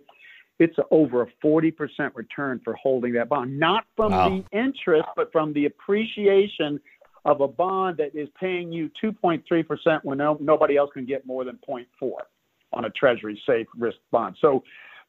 it's 0.59 0.75
over 0.89 1.23
a 1.23 1.27
40% 1.43 1.73
return 2.15 2.59
for 2.63 2.73
holding 2.75 3.13
that 3.13 3.29
bond, 3.29 3.59
not 3.59 3.85
from 3.95 4.11
wow. 4.11 4.29
the 4.29 4.57
interest, 4.57 5.07
but 5.15 5.31
from 5.31 5.53
the 5.53 5.65
appreciation 5.65 6.79
of 7.27 7.41
a 7.41 7.47
bond 7.47 7.97
that 7.97 8.15
is 8.15 8.29
paying 8.39 8.71
you 8.71 8.89
2.3% 9.03 9.99
when 10.03 10.17
no, 10.17 10.37
nobody 10.39 10.77
else 10.77 10.89
can 10.93 11.05
get 11.05 11.27
more 11.27 11.43
than 11.43 11.59
0.4 11.69 11.85
on 12.73 12.85
a 12.85 12.89
treasury 12.91 13.39
safe 13.45 13.67
risk 13.77 13.97
bond. 14.11 14.35
So 14.41 14.63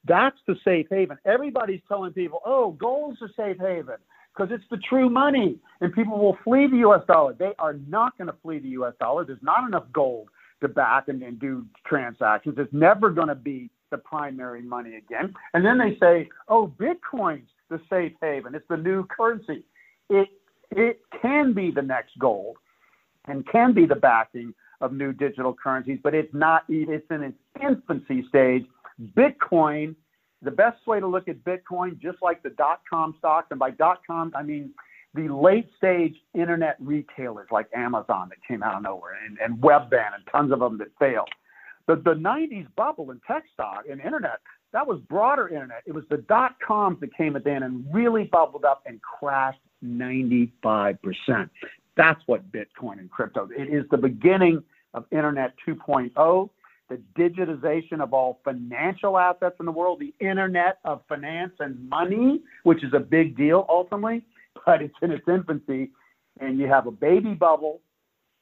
that's 0.04 0.37
the 0.46 0.57
safe 0.64 0.87
haven. 0.90 1.16
Everybody's 1.24 1.81
telling 1.88 2.12
people, 2.12 2.40
oh, 2.44 2.72
gold's 2.72 3.22
a 3.22 3.28
safe 3.37 3.59
haven 3.59 3.96
because 4.37 4.52
it's 4.52 4.64
the 4.68 4.78
true 4.78 5.09
money 5.09 5.59
and 5.81 5.92
people 5.92 6.18
will 6.18 6.37
flee 6.42 6.66
the 6.66 6.78
US 6.88 7.02
dollar. 7.07 7.35
They 7.35 7.52
are 7.61 7.74
not 7.87 8.18
going 8.18 8.28
to 8.28 8.37
flee 8.42 8.59
the 8.59 8.70
US 8.70 8.94
dollar. 9.00 9.24
There's 9.24 9.42
not 9.42 9.66
enough 9.66 9.85
gold 9.92 10.28
to 10.61 10.68
back 10.68 11.07
and, 11.07 11.22
and 11.22 11.38
do 11.38 11.66
transactions. 11.87 12.57
It's 12.59 12.72
never 12.72 13.11
going 13.11 13.28
to 13.28 13.37
be 13.37 13.70
the 13.90 13.98
primary 13.98 14.62
money 14.62 14.96
again. 14.96 15.35
And 15.54 15.64
then 15.64 15.78
they 15.78 15.96
say, 16.00 16.28
oh, 16.48 16.72
Bitcoin's 16.78 17.48
the 17.70 17.81
safe 17.88 18.12
haven. 18.20 18.57
It's 18.57 18.66
the 18.68 18.76
new 18.76 19.07
currency. 19.07 19.62
It 20.11 20.28
it 20.70 21.00
can 21.20 21.52
be 21.52 21.70
the 21.70 21.83
next 21.83 22.18
gold 22.18 22.57
and 23.26 23.46
can 23.48 23.72
be 23.72 23.87
the 23.87 23.96
backing 23.96 24.54
of 24.81 24.92
new 24.92 25.12
digital 25.12 25.54
currencies, 25.54 25.98
but 26.02 26.14
it's 26.14 26.33
not. 26.33 26.64
It's 26.68 27.07
in 27.11 27.22
its 27.22 27.38
infancy 27.62 28.24
stage. 28.28 28.64
Bitcoin. 29.16 29.94
The 30.40 30.52
best 30.52 30.87
way 30.87 31.00
to 31.00 31.07
look 31.07 31.26
at 31.26 31.42
Bitcoin, 31.42 31.98
just 32.00 32.18
like 32.22 32.44
the 32.44 32.50
dot 32.50 32.83
com 32.88 33.16
stocks, 33.18 33.48
and 33.50 33.59
by 33.59 33.72
dot 33.72 34.02
com 34.07 34.33
I 34.37 34.44
mean 34.44 34.72
the 35.14 35.28
late 35.28 35.68
stage 35.76 36.14
internet 36.35 36.76
retailers 36.81 37.48
like 37.50 37.66
Amazon 37.74 38.28
that 38.28 38.38
came 38.46 38.62
out 38.62 38.76
of 38.76 38.83
nowhere 38.83 39.18
and, 39.26 39.38
and 39.38 39.61
Webvan 39.61 40.14
and 40.14 40.24
tons 40.31 40.52
of 40.52 40.61
them 40.61 40.78
that 40.78 40.88
failed. 40.98 41.28
The, 41.87 41.96
the 41.96 42.14
90s 42.14 42.66
bubble 42.76 43.11
in 43.11 43.20
tech 43.26 43.44
stock 43.54 43.85
and 43.90 44.00
internet, 44.00 44.38
that 44.72 44.87
was 44.87 45.00
broader 45.09 45.48
internet. 45.48 45.83
It 45.87 45.94
was 45.94 46.04
the 46.11 46.18
dot 46.18 46.57
coms 46.64 47.00
that 47.00 47.16
came 47.16 47.35
at 47.35 47.44
the 47.44 47.50
end 47.50 47.64
and 47.64 47.85
really 47.92 48.24
bubbled 48.24 48.64
up 48.64 48.83
and 48.87 49.00
crashed 49.00 49.61
95%. 49.84 51.50
That's 51.96 52.20
what 52.26 52.50
Bitcoin 52.52 52.98
and 52.98 53.10
crypto. 53.10 53.48
It 53.56 53.72
is 53.72 53.84
the 53.90 53.98
beginning 53.98 54.62
of 54.94 55.04
Internet 55.10 55.54
2.0, 55.66 56.50
the 56.88 57.00
digitization 57.18 58.00
of 58.00 58.14
all 58.14 58.40
financial 58.44 59.18
assets 59.18 59.56
in 59.60 59.66
the 59.66 59.72
world, 59.72 60.00
the 60.00 60.14
Internet 60.20 60.78
of 60.84 61.02
finance 61.08 61.52
and 61.60 61.88
money, 61.88 62.40
which 62.62 62.82
is 62.84 62.94
a 62.94 63.00
big 63.00 63.36
deal 63.36 63.66
ultimately, 63.68 64.22
but 64.64 64.80
it's 64.80 64.94
in 65.02 65.10
its 65.10 65.26
infancy. 65.28 65.90
And 66.40 66.58
you 66.58 66.68
have 66.68 66.86
a 66.86 66.92
baby 66.92 67.34
bubble 67.34 67.80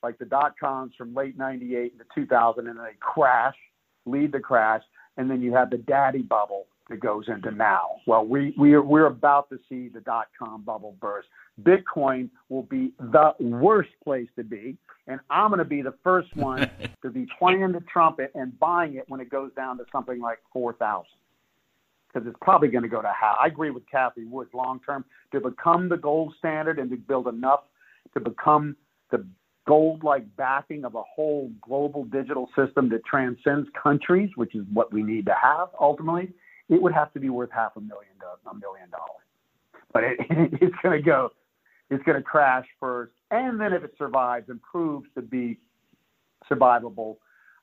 like 0.02 0.18
the 0.18 0.26
dot 0.26 0.54
coms 0.60 0.92
from 0.96 1.14
late 1.14 1.36
98 1.36 1.98
to 1.98 2.04
2000, 2.14 2.68
and 2.68 2.78
they 2.78 2.92
crash, 3.00 3.56
lead 4.04 4.32
the 4.32 4.40
crash. 4.40 4.82
And 5.16 5.30
then 5.30 5.40
you 5.40 5.54
have 5.54 5.70
the 5.70 5.78
daddy 5.78 6.22
bubble 6.22 6.66
that 6.88 7.00
goes 7.00 7.24
into 7.28 7.50
now. 7.50 7.96
Well, 8.06 8.24
we, 8.24 8.54
we 8.58 8.74
are, 8.74 8.82
we're 8.82 9.06
about 9.06 9.48
to 9.50 9.58
see 9.68 9.88
the 9.88 10.00
dot 10.00 10.28
com 10.38 10.62
bubble 10.62 10.96
burst. 11.00 11.28
Bitcoin 11.62 12.28
will 12.48 12.62
be 12.62 12.92
the 12.98 13.32
worst 13.40 13.90
place 14.04 14.28
to 14.36 14.44
be. 14.44 14.76
And 15.08 15.20
I'm 15.30 15.50
going 15.50 15.58
to 15.58 15.64
be 15.64 15.82
the 15.82 15.94
first 16.04 16.34
one 16.36 16.70
to 17.02 17.10
be 17.10 17.26
playing 17.38 17.72
the 17.72 17.82
trumpet 17.92 18.32
and 18.34 18.58
buying 18.58 18.96
it 18.96 19.04
when 19.08 19.20
it 19.20 19.30
goes 19.30 19.50
down 19.56 19.78
to 19.78 19.84
something 19.90 20.20
like 20.20 20.38
4,000. 20.52 21.04
Because 22.12 22.28
it's 22.28 22.38
probably 22.40 22.68
going 22.68 22.82
to 22.82 22.88
go 22.88 23.02
to 23.02 23.08
half. 23.08 23.36
I 23.42 23.46
agree 23.46 23.70
with 23.70 23.82
Cathie 23.92 24.24
Woods 24.24 24.50
long 24.54 24.80
term 24.86 25.04
to 25.32 25.40
become 25.40 25.88
the 25.88 25.96
gold 25.96 26.34
standard 26.38 26.78
and 26.78 26.90
to 26.90 26.96
build 26.96 27.28
enough 27.28 27.64
to 28.14 28.20
become 28.20 28.76
the 29.10 29.26
gold 29.66 30.04
like 30.04 30.24
backing 30.36 30.84
of 30.84 30.94
a 30.94 31.02
whole 31.02 31.50
global 31.60 32.04
digital 32.04 32.48
system 32.56 32.88
that 32.90 33.04
transcends 33.04 33.68
countries, 33.80 34.30
which 34.36 34.54
is 34.54 34.64
what 34.72 34.92
we 34.92 35.02
need 35.02 35.26
to 35.26 35.34
have 35.42 35.68
ultimately 35.80 36.32
it 36.68 36.80
would 36.80 36.92
have 36.92 37.12
to 37.12 37.20
be 37.20 37.30
worth 37.30 37.50
half 37.52 37.76
a 37.76 37.80
million 37.80 38.12
to 38.20 38.50
a 38.50 38.54
million 38.54 38.90
dollars. 38.90 39.26
But 39.92 40.04
it, 40.04 40.18
it's 40.62 40.74
going 40.82 40.98
to 40.98 41.04
go, 41.04 41.30
it's 41.90 42.02
going 42.04 42.16
to 42.16 42.22
crash 42.22 42.66
first, 42.80 43.12
and 43.30 43.60
then 43.60 43.72
if 43.72 43.84
it 43.84 43.94
survives 43.96 44.48
and 44.48 44.60
proves 44.62 45.06
to 45.14 45.22
be 45.22 45.58
survivable 46.50 47.16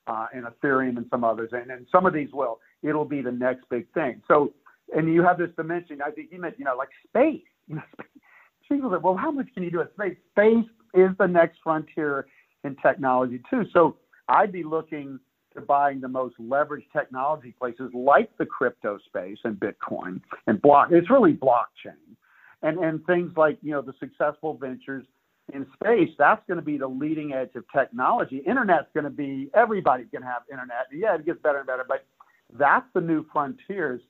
uh, 0.06 0.26
in 0.34 0.44
Ethereum 0.44 0.96
and 0.96 1.06
some 1.10 1.24
others, 1.24 1.50
and, 1.52 1.70
and 1.70 1.86
some 1.90 2.06
of 2.06 2.12
these 2.12 2.28
will, 2.32 2.60
it'll 2.82 3.04
be 3.04 3.20
the 3.20 3.32
next 3.32 3.68
big 3.70 3.86
thing. 3.94 4.22
So, 4.28 4.52
and 4.94 5.12
you 5.12 5.22
have 5.22 5.38
this 5.38 5.50
dimension. 5.56 6.00
I 6.02 6.10
think 6.10 6.30
you 6.30 6.40
meant, 6.40 6.56
you 6.58 6.64
know, 6.64 6.76
like 6.76 6.90
space. 7.08 7.42
You 7.66 7.76
know, 7.76 7.82
space. 7.94 8.06
people 8.70 8.90
say, 8.90 8.98
well, 9.02 9.16
how 9.16 9.30
much 9.30 9.46
can 9.54 9.62
you 9.62 9.70
do 9.70 9.80
at 9.80 9.90
space? 9.94 10.18
Space 10.32 10.66
is 10.92 11.08
the 11.18 11.26
next 11.26 11.60
frontier 11.64 12.26
in 12.62 12.76
technology 12.76 13.40
too. 13.48 13.64
So 13.72 13.96
I'd 14.28 14.52
be 14.52 14.62
looking 14.62 15.18
buying 15.62 16.00
the 16.00 16.08
most 16.08 16.36
leveraged 16.40 16.90
technology 16.92 17.54
places 17.58 17.90
like 17.94 18.36
the 18.38 18.46
crypto 18.46 18.98
space 19.06 19.38
and 19.44 19.56
Bitcoin 19.56 20.20
and 20.46 20.60
block. 20.60 20.88
It's 20.90 21.10
really 21.10 21.34
blockchain, 21.34 22.16
and 22.62 22.78
and 22.78 23.04
things 23.06 23.32
like 23.36 23.58
you 23.62 23.72
know 23.72 23.82
the 23.82 23.94
successful 24.00 24.54
ventures 24.54 25.04
in 25.52 25.66
space. 25.74 26.10
That's 26.18 26.42
going 26.46 26.58
to 26.58 26.64
be 26.64 26.78
the 26.78 26.88
leading 26.88 27.32
edge 27.32 27.54
of 27.54 27.64
technology. 27.74 28.42
Internet's 28.46 28.88
going 28.94 29.04
to 29.04 29.10
be 29.10 29.50
everybody's 29.54 30.08
going 30.10 30.22
to 30.22 30.28
have 30.28 30.42
internet. 30.50 30.86
Yeah, 30.92 31.14
it 31.16 31.26
gets 31.26 31.40
better 31.42 31.58
and 31.58 31.66
better, 31.66 31.84
but 31.86 32.04
that's 32.58 32.86
the 32.94 33.00
new 33.00 33.26
frontiers 33.32 34.00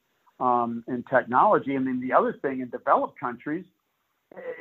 um, 0.41 0.85
in 0.89 1.05
technology. 1.05 1.75
And 1.75 1.87
then 1.87 2.01
the 2.01 2.13
other 2.13 2.39
thing 2.43 2.61
in 2.61 2.71
developed 2.71 3.19
countries, 3.19 3.65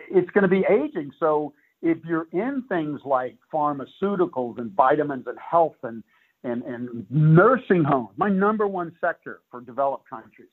it's 0.09 0.29
going 0.31 0.43
to 0.43 0.47
be 0.47 0.63
aging. 0.69 1.11
So 1.19 1.53
if 1.81 1.97
you're 2.05 2.27
in 2.31 2.63
things 2.69 3.01
like 3.05 3.37
pharmaceuticals 3.53 4.57
and 4.57 4.71
vitamins 4.71 5.25
and 5.27 5.37
health 5.37 5.75
and 5.83 6.03
and, 6.43 6.63
and 6.63 7.05
nursing 7.09 7.83
homes. 7.83 8.09
My 8.17 8.29
number 8.29 8.67
one 8.67 8.93
sector 8.99 9.39
for 9.49 9.61
developed 9.61 10.09
countries 10.09 10.49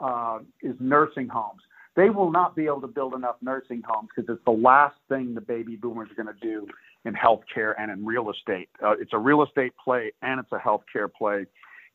uh, 0.00 0.40
is 0.62 0.74
nursing 0.80 1.28
homes. 1.28 1.60
They 1.96 2.10
will 2.10 2.32
not 2.32 2.56
be 2.56 2.64
able 2.66 2.80
to 2.80 2.88
build 2.88 3.14
enough 3.14 3.36
nursing 3.40 3.82
homes 3.86 4.08
because 4.14 4.32
it's 4.32 4.44
the 4.44 4.50
last 4.50 4.96
thing 5.08 5.34
the 5.34 5.40
baby 5.40 5.76
boomers 5.76 6.08
are 6.10 6.22
going 6.22 6.34
to 6.34 6.40
do 6.40 6.66
in 7.04 7.14
healthcare 7.14 7.74
and 7.78 7.90
in 7.90 8.04
real 8.04 8.30
estate. 8.30 8.68
Uh, 8.82 8.94
it's 8.98 9.12
a 9.12 9.18
real 9.18 9.44
estate 9.44 9.72
play 9.82 10.10
and 10.22 10.40
it's 10.40 10.50
a 10.50 10.58
healthcare 10.58 11.12
play 11.12 11.44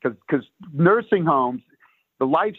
because 0.01 0.45
nursing 0.73 1.25
homes, 1.25 1.62
the 2.19 2.25
life, 2.25 2.55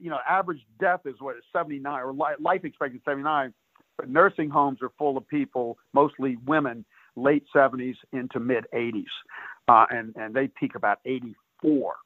you 0.00 0.08
know, 0.08 0.18
average 0.26 0.60
death 0.80 1.00
is 1.04 1.14
what 1.18 1.36
79 1.52 2.00
or 2.00 2.14
life 2.14 2.64
expectancy 2.64 3.02
79, 3.04 3.52
but 3.98 4.08
nursing 4.08 4.48
homes 4.48 4.78
are 4.80 4.90
full 4.96 5.18
of 5.18 5.28
people, 5.28 5.76
mostly 5.92 6.38
women, 6.46 6.84
late 7.16 7.44
70s 7.54 7.96
into 8.12 8.40
mid 8.40 8.64
80s 8.72 9.04
uh, 9.68 9.86
and, 9.90 10.14
and 10.16 10.34
they 10.34 10.48
peak 10.48 10.74
about 10.74 10.98
84. 11.04 11.96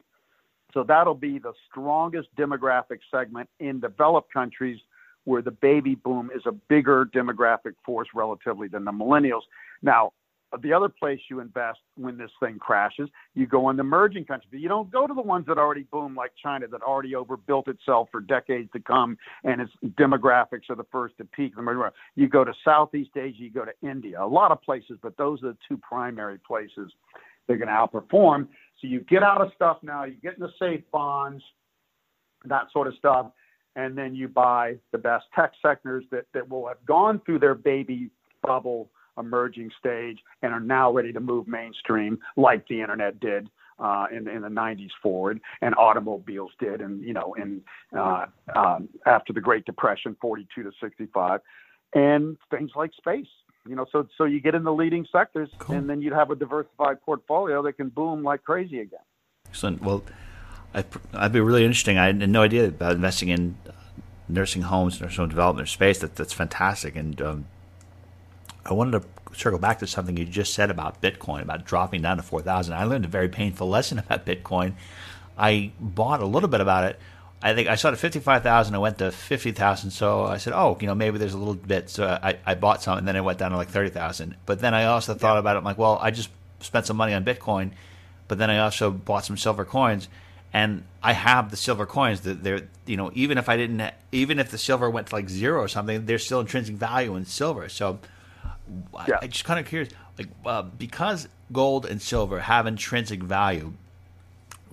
So 0.75 0.83
that'll 0.83 1.15
be 1.15 1.39
the 1.39 1.53
strongest 1.71 2.29
demographic 2.37 2.99
segment 3.11 3.49
in 3.61 3.81
developed 3.81 4.33
countries 4.33 4.79
where 5.25 5.43
the 5.43 5.51
baby 5.51 5.95
boom 5.95 6.31
is 6.35 6.43
a 6.47 6.53
bigger 6.53 7.05
demographic 7.15 7.75
force 7.85 8.09
relatively 8.15 8.69
than 8.69 8.85
the 8.85 8.91
millennials. 8.91 9.43
Now, 9.83 10.13
the 10.61 10.73
other 10.73 10.89
place 10.89 11.21
you 11.31 11.41
invest 11.41 11.79
when 11.97 12.19
this 12.19 12.31
thing 12.39 12.59
crashes, 12.59 13.09
you 13.35 13.47
go 13.47 13.71
in 13.71 13.77
the 13.77 13.83
emerging 13.83 14.27
countries. 14.27 14.53
You 14.53 14.69
don't 14.69 14.91
go 14.91 15.07
to 15.07 15.15
the 15.15 15.23
ones 15.23 15.47
that 15.47 15.57
already 15.57 15.85
boom 15.85 16.15
like 16.15 16.33
China 16.43 16.67
that 16.69 16.83
already 16.83 17.15
overbuilt 17.15 17.69
itself 17.69 18.09
for 18.13 18.21
decades 18.21 18.71
to 18.73 18.81
come 18.81 19.17
and 19.45 19.63
its 19.63 19.73
demographics 19.99 20.69
are 20.69 20.77
the 20.77 20.87
first 20.93 21.17
to 21.19 21.25
peak. 21.25 21.55
You 22.17 22.29
go 22.29 22.45
to 22.45 22.53
Southeast 22.65 23.17
Asia, 23.17 23.43
you 23.43 23.51
go 23.51 23.65
to 23.65 23.73
India, 23.89 24.23
a 24.23 24.27
lot 24.27 24.51
of 24.51 24.61
places, 24.61 24.99
but 25.01 25.17
those 25.17 25.43
are 25.43 25.53
the 25.53 25.59
two 25.67 25.79
primary 25.79 26.39
places 26.39 26.93
they're 27.47 27.57
going 27.57 27.69
to 27.69 27.75
outperform. 27.75 28.49
So 28.81 28.89
you 28.89 29.01
get 29.01 29.23
out 29.23 29.41
of 29.41 29.53
stuff 29.55 29.79
now, 29.83 30.05
you 30.05 30.15
get 30.23 30.35
into 30.35 30.49
safe 30.59 30.83
bonds, 30.91 31.43
that 32.45 32.67
sort 32.73 32.89
of 32.89 32.95
stuff, 32.95 33.27
and 33.77 33.97
then 33.97 34.15
you 34.15 34.29
buy 34.29 34.77
the 34.91 34.99
best 34.99 35.25
tech 35.35 35.53
sectors 35.63 36.05
that, 36.11 36.27
that 36.35 36.49
will 36.49 36.67
have 36.69 36.85
gone 36.87 37.21
through 37.25 37.39
their 37.39 37.55
baby 37.55 38.11
bubble 38.43 38.91
emerging 39.19 39.71
stage 39.79 40.19
and 40.43 40.53
are 40.53 40.61
now 40.61 40.91
ready 40.91 41.13
to 41.13 41.21
move 41.21 41.47
mainstream 41.47 42.19
like 42.37 42.67
the 42.69 42.81
internet 42.81 43.19
did 43.21 43.49
uh, 43.79 44.07
in, 44.11 44.29
in 44.29 44.43
the 44.43 44.49
90s 44.49 44.91
forward 45.03 45.41
and 45.61 45.75
automobiles 45.75 46.51
did 46.59 46.81
and 46.81 47.03
you 47.03 47.13
know 47.13 47.35
in 47.35 47.61
uh, 47.97 48.27
um, 48.57 48.89
after 49.07 49.33
the 49.33 49.41
great 49.41 49.65
depression 49.67 50.17
42 50.21 50.63
to 50.63 50.71
65 50.81 51.41
and 51.95 52.39
things 52.51 52.71
like 52.75 52.93
space 52.95 53.27
you 53.69 53.77
know, 53.77 53.87
so 53.93 54.09
so 54.19 54.25
you 54.25 54.41
get 54.41 54.55
in 54.55 54.65
the 54.65 54.73
leading 54.73 55.07
sectors, 55.13 55.49
cool. 55.59 55.77
and 55.77 55.89
then 55.89 56.03
you'd 56.03 56.13
have 56.13 56.31
a 56.31 56.35
diversified 56.35 57.01
portfolio 57.03 57.63
that 57.63 57.75
can 57.75 57.89
boom 57.89 58.23
like 58.23 58.43
crazy 58.43 58.81
again. 58.81 59.01
Excellent. 59.49 59.83
Well, 59.83 60.03
I, 60.75 60.85
I'd 61.15 61.33
be 61.33 61.41
really 61.41 61.65
interesting. 61.65 61.99
I 61.99 62.07
had 62.07 62.29
no 62.29 62.43
idea 62.43 62.69
about 62.69 62.93
investing 62.93 63.29
in 63.29 63.57
nursing 64.29 64.63
homes, 64.63 65.01
nursing 65.01 65.19
home 65.19 65.29
development 65.29 65.69
space. 65.69 66.01
That 66.01 66.17
that's 66.17 66.33
fantastic. 66.33 66.97
And 66.97 67.21
um, 67.23 67.47
I 68.67 68.73
wanted 68.73 69.03
to 69.03 69.39
circle 69.39 69.59
back 69.59 69.79
to 69.79 69.87
something 69.87 70.17
you 70.17 70.25
just 70.25 70.55
said 70.55 70.71
about 70.71 71.01
Bitcoin, 71.01 71.43
about 71.43 71.65
dropping 71.65 72.03
down 72.03 72.17
to 72.17 72.23
four 72.23 72.43
thousand. 72.43 72.75
I 72.75 72.85
learned 72.85 73.05
a 73.05 73.09
very 73.09 73.29
painful 73.29 73.69
lesson 73.77 73.99
about 73.99 74.27
Bitcoin. 74.27 74.75
I 75.39 75.73
bought 75.81 76.21
a 76.21 76.27
little 76.27 76.49
bit 76.49 76.61
about 76.61 76.85
it 76.85 76.99
I 77.43 77.55
think 77.55 77.69
I 77.69 77.75
saw 77.75 77.89
it 77.89 77.93
at 77.93 77.99
fifty 77.99 78.21
five 78.21 78.43
thousand. 78.43 78.75
I 78.75 78.79
went 78.79 78.99
to 78.99 79.11
fifty 79.11 79.51
thousand. 79.51 79.91
So 79.91 80.25
I 80.25 80.37
said, 80.37 80.53
oh, 80.53 80.79
you 80.81 80.87
know, 80.87 80.95
maybe 80.95 81.19
there's 81.19 81.35
a 81.35 81.39
little 81.39 81.55
bit. 81.55 81.91
So 81.91 82.07
I, 82.07 82.39
I 82.47 82.55
bought 82.55 82.83
some, 82.83 82.99
and 82.99 83.09
then 83.09 83.17
it 83.17 83.25
went 83.25 83.39
down 83.39 83.51
to 83.51 83.57
like 83.57 83.69
thirty 83.69 83.91
thousand. 83.91 84.37
But 84.47 84.61
then 84.61 84.75
I 84.75 84.85
also 84.85 85.15
thought 85.15 85.35
yeah. 85.35 85.41
about 85.41 85.57
it. 85.57 85.59
I'm 85.59 85.65
like, 85.65 85.79
well, 85.79 85.99
I 86.01 86.13
just 86.13 86.31
spent 86.61 86.87
some 86.87 86.97
money 86.97 87.15
on 87.15 87.25
Bitcoin, 87.25 87.73
but 88.29 88.39
then 88.39 88.49
I 88.49 88.59
also 88.59 88.91
bought 88.91 89.25
some 89.25 89.37
silver 89.37 89.65
coins, 89.65 90.09
and 90.53 90.85
I 91.03 91.15
have 91.15 91.51
the 91.51 91.57
silver 91.57 91.85
coins. 91.85 92.21
That 92.21 92.45
they're, 92.45 92.69
you 92.87 92.97
know, 92.97 93.11
even 93.15 93.39
if 93.39 93.49
I 93.49 93.57
didn't, 93.57 93.93
even 94.13 94.39
if 94.39 94.51
the 94.53 94.59
silver 94.59 94.89
went 94.89 95.09
to 95.09 95.15
like 95.15 95.29
zero 95.29 95.61
or 95.61 95.69
something, 95.69 96.07
there's 96.07 96.25
still 96.25 96.41
intrinsic 96.41 96.77
value 96.77 97.17
in 97.17 97.25
silver. 97.25 97.69
So 97.69 97.99
yeah. 99.09 99.17
I, 99.21 99.25
I 99.25 99.27
just 99.27 99.45
kind 99.45 99.59
of 99.59 99.67
curious, 99.67 99.93
like 100.17 100.29
uh, 100.47 100.63
because 100.63 101.29
gold 101.53 101.87
and 101.87 102.01
silver 102.01 102.39
have 102.39 102.67
intrinsic 102.69 103.23
value 103.23 103.75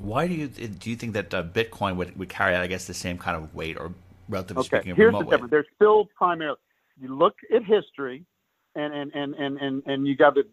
why 0.02 0.28
do 0.28 0.34
you 0.34 0.48
do 0.48 0.90
you 0.90 0.96
think 0.96 1.14
that 1.14 1.34
uh, 1.34 1.44
Bitcoin 1.44 1.96
would, 1.98 2.18
would 2.18 2.30
carry, 2.30 2.56
I 2.56 2.68
guess, 2.68 2.86
the 2.86 2.94
same 2.94 3.18
kind 3.18 3.38
of 3.38 3.54
weight, 3.54 3.78
or 3.78 3.94
relatively 4.28 4.62
okay. 4.62 4.78
speaking, 4.80 4.96
Here's 4.96 5.08
remote 5.08 5.26
the 5.26 5.32
difference. 5.32 5.52
They're 5.52 5.66
still 5.76 6.06
primarily 6.18 6.58
you 7.00 7.16
look 7.16 7.36
at 7.54 7.64
history, 7.64 8.26
and 8.76 8.94
and 8.94 9.12
and 9.14 9.36
and 9.36 9.58
and, 9.58 9.84
and 9.86 10.08
you 10.08 10.16
got 10.16 10.36
to 10.36 10.44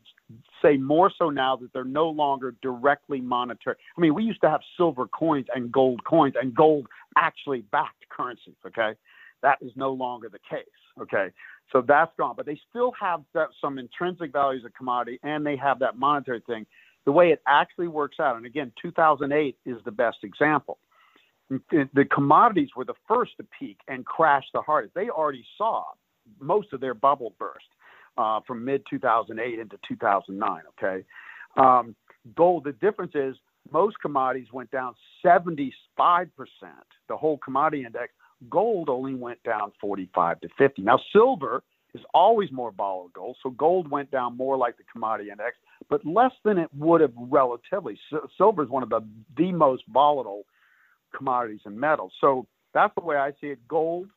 say 0.63 0.77
more 0.77 1.11
so 1.17 1.31
now 1.31 1.57
that 1.57 1.73
they're 1.73 1.85
no 1.85 2.09
longer 2.09 2.55
directly 2.63 3.21
monetary. 3.21 3.77
I 3.97 4.01
mean, 4.01 4.15
we 4.15 4.25
used 4.25 4.41
to 4.43 4.51
have 4.51 4.61
silver 4.77 5.07
coins 5.07 5.47
and 5.55 5.71
gold 5.71 6.05
coins, 6.05 6.35
and 6.41 6.55
gold 6.55 6.87
actually 7.17 7.61
backed 7.61 8.09
currencies. 8.09 8.55
Okay, 8.67 8.93
that 9.43 9.59
is 9.61 9.73
no 9.77 9.93
longer 9.93 10.29
the 10.29 10.41
case. 10.51 10.67
Okay, 11.01 11.31
so 11.73 11.83
that's 11.83 12.13
gone, 12.17 12.35
but 12.37 12.47
they 12.47 12.59
still 12.71 12.93
have 12.99 13.23
that, 13.35 13.49
some 13.61 13.79
intrinsic 13.79 14.33
values 14.33 14.65
of 14.65 14.73
commodity, 14.75 15.19
and 15.23 15.45
they 15.45 15.57
have 15.57 15.79
that 15.81 15.99
monetary 15.99 16.41
thing. 16.47 16.67
The 17.07 17.13
way 17.13 17.31
it 17.31 17.41
actually 17.47 17.89
works 17.89 18.19
out, 18.21 18.37
and 18.37 18.45
again, 18.45 18.73
2008 18.83 19.57
is 19.65 19.77
the 19.85 19.93
best 19.93 20.19
example. 20.25 20.79
The 21.49 22.05
commodities 22.13 22.71
were 22.77 22.85
the 22.85 22.97
first 23.07 23.37
to 23.37 23.47
peak 23.57 23.79
and 23.87 24.05
crash 24.05 24.43
the 24.53 24.61
hardest. 24.61 24.95
They 24.95 25.09
already 25.09 25.45
saw 25.57 25.85
most 26.41 26.73
of 26.73 26.81
their 26.81 26.95
bubble 26.95 27.35
burst 27.39 27.67
uh, 28.19 28.41
from 28.45 28.65
mid 28.65 28.83
2008 28.91 29.61
into 29.61 29.79
2009. 29.87 30.63
Okay, 30.77 31.05
um, 31.57 31.95
gold. 32.35 32.65
The 32.65 32.73
difference 32.73 33.13
is 33.15 33.37
most 33.71 33.97
commodities 34.03 34.49
went 34.53 34.73
down 34.73 34.95
75 35.23 36.29
percent. 36.37 36.87
The 37.09 37.17
whole 37.17 37.39
commodity 37.39 37.85
index. 37.85 38.13
Gold 38.51 38.89
only 38.89 39.15
went 39.15 39.43
down 39.45 39.73
45 39.81 40.41
to 40.41 40.49
50. 40.59 40.83
Now 40.83 40.99
silver 41.13 41.63
is 41.97 42.05
always 42.15 42.51
more 42.53 42.71
volatile 42.71 43.37
so 43.43 43.51
gold 43.51 43.91
went 43.91 44.11
down 44.11 44.37
more 44.37 44.57
like 44.57 44.77
the 44.77 44.85
commodity 44.93 45.31
index, 45.31 45.57
but 45.89 46.05
less 46.05 46.33
than 46.45 46.59
it 46.59 46.69
would 46.75 47.01
have 47.01 47.13
relatively. 47.17 47.99
silver 48.37 48.63
is 48.63 48.69
one 48.69 48.83
of 48.83 48.89
the 48.89 49.01
the 49.37 49.53
most 49.53 49.83
volatile 49.89 50.45
commodities 51.17 51.61
and 51.65 51.79
metals. 51.79 52.13
So 52.21 52.47
that's 52.75 52.95
the 52.95 53.05
way 53.05 53.17
I 53.17 53.31
see 53.41 53.49
it. 53.49 53.67
Gold 53.69 54.09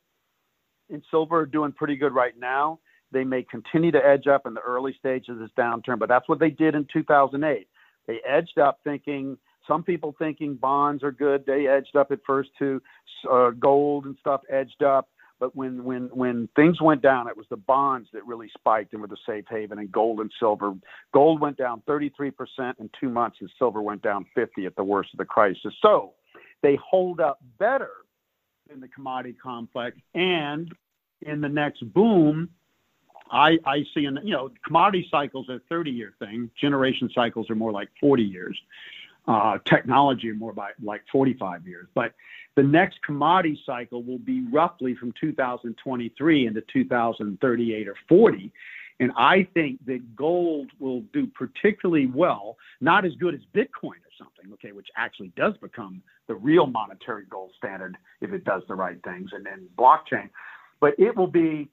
and 0.90 1.02
silver 1.10 1.40
are 1.40 1.46
doing 1.46 1.72
pretty 1.72 1.96
good 1.96 2.14
right 2.14 2.38
now. 2.38 2.78
They 3.12 3.24
may 3.24 3.42
continue 3.42 3.90
to 3.92 4.04
edge 4.04 4.26
up 4.26 4.46
in 4.46 4.54
the 4.54 4.60
early 4.60 4.94
stages 4.98 5.30
of 5.30 5.38
this 5.38 5.50
downturn, 5.58 5.98
but 5.98 6.08
that's 6.08 6.28
what 6.28 6.38
they 6.38 6.50
did 6.50 6.74
in 6.74 6.86
2008. 6.92 7.66
They 8.06 8.18
edged 8.28 8.58
up 8.58 8.80
thinking, 8.84 9.36
some 9.66 9.82
people 9.82 10.14
thinking 10.18 10.54
bonds 10.54 11.02
are 11.02 11.12
good. 11.12 11.44
They 11.46 11.66
edged 11.66 11.96
up 11.96 12.12
at 12.12 12.20
first 12.26 12.50
to 12.58 12.80
uh, 13.30 13.50
gold 13.50 14.04
and 14.04 14.16
stuff 14.20 14.42
edged 14.50 14.82
up. 14.82 15.08
But 15.40 15.56
when, 15.56 15.82
when, 15.82 16.10
when 16.12 16.48
things 16.54 16.80
went 16.80 17.00
down, 17.00 17.26
it 17.26 17.36
was 17.36 17.46
the 17.48 17.56
bonds 17.56 18.08
that 18.12 18.26
really 18.26 18.50
spiked 18.56 18.92
and 18.92 19.00
were 19.00 19.08
the 19.08 19.16
safe 19.26 19.46
haven 19.48 19.78
and 19.78 19.90
gold 19.90 20.20
and 20.20 20.30
silver. 20.38 20.74
Gold 21.12 21.40
went 21.40 21.56
down 21.56 21.82
33% 21.88 22.32
in 22.78 22.90
two 23.00 23.08
months 23.08 23.38
and 23.40 23.50
silver 23.58 23.80
went 23.80 24.02
down 24.02 24.26
50 24.34 24.66
at 24.66 24.76
the 24.76 24.84
worst 24.84 25.14
of 25.14 25.18
the 25.18 25.24
crisis. 25.24 25.72
So 25.80 26.12
they 26.62 26.76
hold 26.76 27.20
up 27.20 27.40
better 27.58 27.90
in 28.72 28.80
the 28.80 28.88
commodity 28.88 29.34
complex. 29.42 29.96
And 30.14 30.70
in 31.22 31.40
the 31.40 31.48
next 31.48 31.80
boom, 31.92 32.50
I, 33.30 33.58
I 33.64 33.84
see, 33.94 34.04
in, 34.04 34.18
you 34.22 34.32
know, 34.32 34.50
commodity 34.64 35.08
cycles 35.10 35.48
are 35.48 35.60
30 35.70 35.90
year 35.90 36.12
thing. 36.18 36.50
Generation 36.60 37.08
cycles 37.14 37.48
are 37.48 37.54
more 37.54 37.72
like 37.72 37.88
40 37.98 38.22
years. 38.24 38.60
Uh, 39.26 39.58
technology 39.64 40.30
are 40.30 40.34
more 40.34 40.52
by 40.52 40.70
like 40.82 41.02
45 41.12 41.66
years. 41.66 41.86
But 41.94 42.12
the 42.56 42.62
next 42.62 43.00
commodity 43.02 43.60
cycle 43.64 44.02
will 44.02 44.18
be 44.18 44.44
roughly 44.50 44.94
from 44.94 45.12
2023 45.20 46.46
into 46.46 46.62
2038 46.72 47.88
or 47.88 47.94
40. 48.08 48.52
And 48.98 49.12
I 49.16 49.48
think 49.54 49.84
that 49.86 50.14
gold 50.14 50.68
will 50.78 51.00
do 51.12 51.26
particularly 51.26 52.06
well, 52.06 52.58
not 52.82 53.06
as 53.06 53.12
good 53.14 53.34
as 53.34 53.40
Bitcoin 53.54 53.96
or 53.96 54.12
something, 54.18 54.52
okay, 54.54 54.72
which 54.72 54.88
actually 54.96 55.32
does 55.36 55.54
become 55.62 56.02
the 56.28 56.34
real 56.34 56.66
monetary 56.66 57.24
gold 57.30 57.52
standard 57.56 57.96
if 58.20 58.32
it 58.32 58.44
does 58.44 58.62
the 58.68 58.74
right 58.74 59.02
things 59.02 59.30
and 59.32 59.46
then 59.46 59.66
blockchain. 59.78 60.28
But 60.80 60.94
it 60.98 61.16
will 61.16 61.26
be 61.26 61.70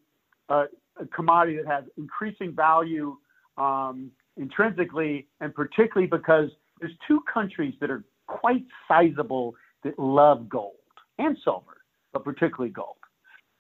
a, 0.48 0.66
a 1.00 1.06
commodity 1.14 1.58
that 1.58 1.68
has 1.68 1.84
increasing 1.98 2.56
value 2.56 3.18
um, 3.58 4.10
intrinsically, 4.38 5.28
and 5.42 5.54
particularly 5.54 6.08
because 6.08 6.50
there's 6.80 6.94
two 7.08 7.22
countries 7.32 7.74
that 7.82 7.92
are 7.92 8.06
quite 8.28 8.64
sizable 8.88 9.56
love 9.98 10.50
gold 10.50 10.74
and 11.18 11.38
silver, 11.44 11.82
but 12.14 12.24
particularly 12.24 12.72
gold. 12.72 12.96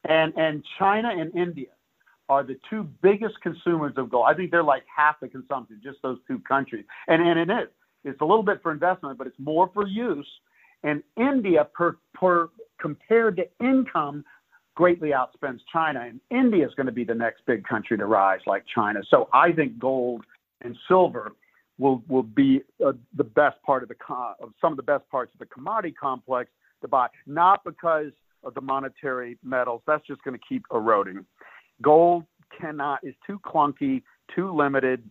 And, 0.08 0.34
and 0.38 0.63
China 0.80 1.10
and 1.10 1.36
India 1.36 1.68
are 2.30 2.44
the 2.44 2.58
two 2.70 2.84
biggest 3.02 3.36
consumers 3.42 3.94
of 3.98 4.10
gold. 4.10 4.26
I 4.28 4.34
think 4.34 4.52
they're 4.52 4.63
like 4.63 4.84
half 4.94 5.20
the 5.20 5.28
consumption, 5.28 5.80
just 5.84 6.02
those 6.02 6.18
two 6.28 6.40
countries. 6.40 6.86
And, 7.08 7.22
and 7.22 7.40
it 7.40 7.50
is. 7.50 7.70
It's 8.04 8.22
a 8.22 8.26
little 8.26 8.44
bit 8.44 8.62
for 8.62 8.72
investment, 8.72 9.18
but 9.18 9.28
it's 9.28 9.40
more 9.40 9.70
for 9.74 9.88
use. 9.88 10.28
And 10.84 11.04
India, 11.18 11.68
per, 11.74 11.98
per 12.13 12.50
compared 12.80 13.38
to 13.38 13.48
income, 13.66 14.24
greatly 14.76 15.10
outspends 15.10 15.60
China. 15.72 16.02
And 16.02 16.22
India 16.30 16.66
is 16.66 16.74
going 16.76 16.86
to 16.86 16.92
be 16.92 17.04
the 17.04 17.16
next 17.16 17.46
big 17.46 17.66
country 17.66 17.98
to 17.98 18.06
rise 18.06 18.42
like 18.46 18.63
China. 18.74 19.02
So 19.10 19.30
I 19.34 19.52
think 19.52 19.80
gold 19.80 20.24
and 20.62 20.78
silver 20.88 21.34
will 21.78 22.04
will 22.08 22.24
be 22.24 22.62
uh, 22.86 22.94
the 23.16 23.24
best 23.24 23.62
part 23.63 23.84
of 23.84 23.90
the 23.90 23.96
com- 23.96 24.36
of 24.42 24.54
some 24.60 24.74
of 24.74 24.78
the 24.78 24.84
best 24.84 25.08
parts 25.10 25.32
of 25.34 25.40
the 25.40 25.46
commodity 25.46 25.94
complex 26.00 26.50
to 26.82 26.88
buy, 26.88 27.08
not 27.26 27.63
because 27.63 28.12
of 28.44 28.54
the 28.54 28.62
monetary 28.62 29.38
metals. 29.44 29.82
That's 29.88 30.06
just 30.06 30.24
going 30.24 30.38
to 30.38 30.44
keep 30.48 30.63
eroding. 30.74 31.26
Gold 31.82 32.26
cannot 32.60 33.00
is 33.04 33.13
too 33.26 33.40
clunky, 33.46 34.04
too 34.36 34.56
limited 34.56 35.04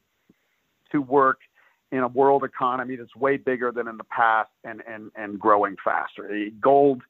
to 0.93 1.01
work 1.01 1.39
in 1.93 1.99
a 1.99 2.09
world 2.09 2.45
economy 2.45 2.97
that's 2.97 3.15
way 3.15 3.37
bigger 3.37 3.71
than 3.71 3.89
in 3.89 3.97
the 3.97 4.05
past 4.05 4.51
and 4.65 4.83
and 4.89 5.11
and 5.17 5.39
growing 5.39 5.77
faster. 5.85 6.49
Gold 6.61 7.03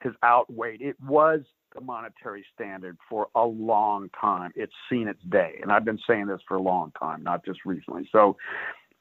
has 0.00 0.12
outweighed. 0.24 0.80
It 0.80 0.96
was 1.06 1.40
the 1.74 1.80
monetary 1.80 2.44
standard 2.54 2.98
for 3.08 3.28
a 3.34 3.44
long 3.44 4.10
time. 4.20 4.52
It's 4.54 4.72
seen 4.90 5.08
its 5.08 5.22
day, 5.30 5.58
and 5.62 5.72
I've 5.72 5.84
been 5.84 5.98
saying 6.06 6.26
this 6.26 6.40
for 6.46 6.56
a 6.56 6.62
long 6.62 6.92
time, 6.98 7.22
not 7.22 7.44
just 7.44 7.60
recently. 7.64 8.08
So 8.12 8.36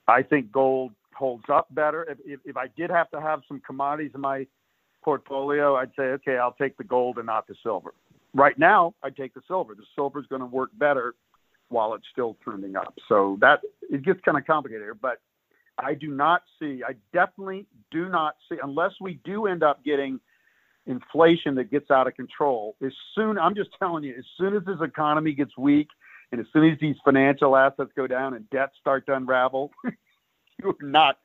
I 0.07 0.23
think 0.23 0.51
gold 0.51 0.91
holds 1.13 1.45
up 1.49 1.73
better. 1.73 2.03
If, 2.09 2.17
if, 2.25 2.39
if 2.45 2.57
I 2.57 2.67
did 2.75 2.89
have 2.89 3.09
to 3.11 3.21
have 3.21 3.41
some 3.47 3.61
commodities 3.65 4.11
in 4.15 4.21
my 4.21 4.47
portfolio, 5.03 5.75
I'd 5.75 5.91
say, 5.95 6.03
okay, 6.03 6.37
I'll 6.37 6.53
take 6.53 6.77
the 6.77 6.83
gold 6.83 7.17
and 7.17 7.25
not 7.25 7.47
the 7.47 7.55
silver. 7.63 7.93
Right 8.33 8.57
now, 8.57 8.93
I 9.03 9.09
take 9.09 9.33
the 9.33 9.41
silver. 9.47 9.75
The 9.75 9.83
silver 9.95 10.19
is 10.19 10.25
going 10.27 10.41
to 10.41 10.45
work 10.45 10.69
better 10.73 11.15
while 11.69 11.93
it's 11.93 12.05
still 12.11 12.37
trending 12.43 12.75
up. 12.75 12.93
So 13.07 13.37
that 13.41 13.61
it 13.89 14.03
gets 14.03 14.19
kind 14.21 14.37
of 14.37 14.45
complicated 14.45 14.83
here, 14.83 14.93
but 14.93 15.19
I 15.77 15.93
do 15.93 16.07
not 16.07 16.43
see, 16.59 16.81
I 16.87 16.93
definitely 17.13 17.65
do 17.91 18.09
not 18.09 18.35
see, 18.49 18.57
unless 18.61 18.91
we 18.99 19.19
do 19.23 19.47
end 19.47 19.63
up 19.63 19.83
getting 19.83 20.19
inflation 20.85 21.55
that 21.55 21.71
gets 21.71 21.89
out 21.89 22.07
of 22.07 22.15
control, 22.15 22.75
as 22.85 22.91
soon, 23.15 23.37
I'm 23.37 23.55
just 23.55 23.69
telling 23.79 24.03
you, 24.03 24.15
as 24.17 24.25
soon 24.37 24.55
as 24.55 24.63
this 24.65 24.77
economy 24.81 25.33
gets 25.33 25.57
weak 25.57 25.87
and 26.31 26.39
as 26.39 26.47
soon 26.53 26.71
as 26.71 26.79
these 26.79 26.95
financial 27.03 27.55
assets 27.55 27.91
go 27.95 28.07
down 28.07 28.33
and 28.33 28.49
debts 28.49 28.73
start 28.79 29.05
to 29.07 29.15
unravel, 29.15 29.71
you're 30.63 30.75
not 30.81 31.17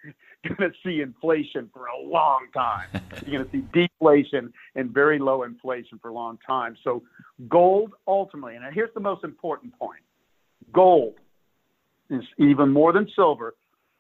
going 0.46 0.70
to 0.70 0.76
see 0.84 1.00
inflation 1.00 1.70
for 1.72 1.86
a 1.86 1.98
long 1.98 2.46
time. 2.54 2.88
You're 3.26 3.42
going 3.42 3.44
to 3.44 3.50
see 3.50 3.64
deflation 3.72 4.52
and 4.74 4.90
very 4.90 5.18
low 5.18 5.42
inflation 5.42 5.98
for 6.00 6.08
a 6.08 6.14
long 6.14 6.38
time. 6.46 6.76
So, 6.84 7.02
gold 7.48 7.94
ultimately, 8.06 8.56
and 8.56 8.64
here's 8.72 8.92
the 8.94 9.00
most 9.00 9.24
important 9.24 9.76
point 9.78 10.02
gold 10.72 11.14
is 12.10 12.22
even 12.38 12.72
more 12.72 12.92
than 12.92 13.08
silver, 13.14 13.54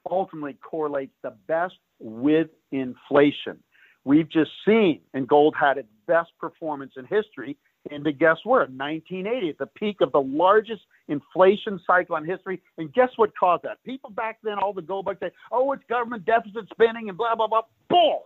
ultimately 0.08 0.54
correlates 0.54 1.14
the 1.22 1.34
best 1.46 1.74
with 1.98 2.48
inflation. 2.70 3.58
We've 4.04 4.28
just 4.28 4.50
seen, 4.64 5.00
and 5.14 5.26
gold 5.26 5.56
had 5.58 5.78
its 5.78 5.88
best 6.06 6.30
performance 6.38 6.92
in 6.96 7.04
history 7.06 7.56
and 7.90 8.04
to 8.04 8.12
guess 8.12 8.38
where? 8.44 8.60
1980, 8.60 9.50
at 9.50 9.58
the 9.58 9.66
peak 9.66 10.00
of 10.00 10.12
the 10.12 10.20
largest 10.20 10.82
inflation 11.08 11.80
cycle 11.86 12.16
in 12.16 12.24
history. 12.24 12.60
And 12.78 12.92
guess 12.92 13.10
what 13.16 13.36
caused 13.38 13.64
that? 13.64 13.82
People 13.84 14.10
back 14.10 14.38
then, 14.42 14.58
all 14.58 14.72
the 14.72 14.82
gold 14.82 15.04
bugs 15.04 15.20
say, 15.20 15.30
oh, 15.52 15.72
it's 15.72 15.84
government 15.88 16.24
deficit 16.24 16.68
spending 16.70 17.08
and 17.08 17.18
blah, 17.18 17.34
blah, 17.34 17.46
blah. 17.46 17.62
Bull! 17.88 18.24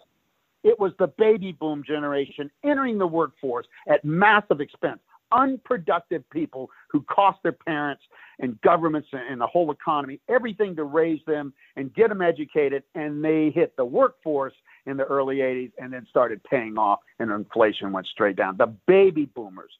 It 0.62 0.78
was 0.78 0.92
the 0.98 1.06
baby 1.06 1.52
boom 1.52 1.82
generation 1.86 2.50
entering 2.64 2.98
the 2.98 3.06
workforce 3.06 3.66
at 3.88 4.04
massive 4.04 4.60
expense. 4.60 5.00
Unproductive 5.32 6.28
people 6.30 6.70
who 6.90 7.02
cost 7.02 7.38
their 7.42 7.52
parents 7.52 8.02
and 8.40 8.60
governments 8.62 9.08
and 9.12 9.40
the 9.40 9.46
whole 9.46 9.70
economy 9.70 10.18
everything 10.28 10.74
to 10.76 10.84
raise 10.84 11.20
them 11.26 11.52
and 11.76 11.94
get 11.94 12.08
them 12.08 12.20
educated. 12.20 12.82
And 12.94 13.24
they 13.24 13.50
hit 13.50 13.76
the 13.76 13.84
workforce 13.84 14.54
in 14.86 14.96
the 14.96 15.04
early 15.04 15.36
80s 15.36 15.72
and 15.78 15.92
then 15.92 16.06
started 16.08 16.42
paying 16.44 16.78
off 16.78 17.00
and 17.18 17.30
inflation 17.30 17.92
went 17.92 18.06
straight 18.06 18.36
down. 18.36 18.56
The 18.56 18.74
baby 18.86 19.26
boomers 19.26 19.72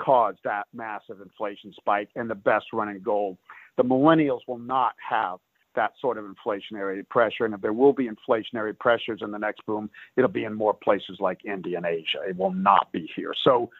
caused 0.00 0.38
that 0.44 0.66
massive 0.72 1.20
inflation 1.20 1.72
spike 1.76 2.08
and 2.16 2.28
the 2.28 2.34
best 2.34 2.66
running 2.72 3.00
gold. 3.02 3.38
The 3.76 3.84
millennials 3.84 4.40
will 4.46 4.58
not 4.58 4.94
have 5.08 5.38
that 5.74 5.92
sort 6.00 6.18
of 6.18 6.24
inflationary 6.24 7.08
pressure. 7.08 7.44
And 7.44 7.54
if 7.54 7.60
there 7.60 7.72
will 7.72 7.92
be 7.92 8.08
inflationary 8.08 8.78
pressures 8.78 9.20
in 9.22 9.30
the 9.30 9.38
next 9.38 9.64
boom, 9.66 9.90
it'll 10.16 10.30
be 10.30 10.44
in 10.44 10.54
more 10.54 10.74
places 10.74 11.18
like 11.18 11.44
India 11.44 11.76
and 11.76 11.86
Asia. 11.86 12.18
It 12.28 12.36
will 12.36 12.52
not 12.52 12.92
be 12.92 13.10
here. 13.16 13.32
So, 13.44 13.70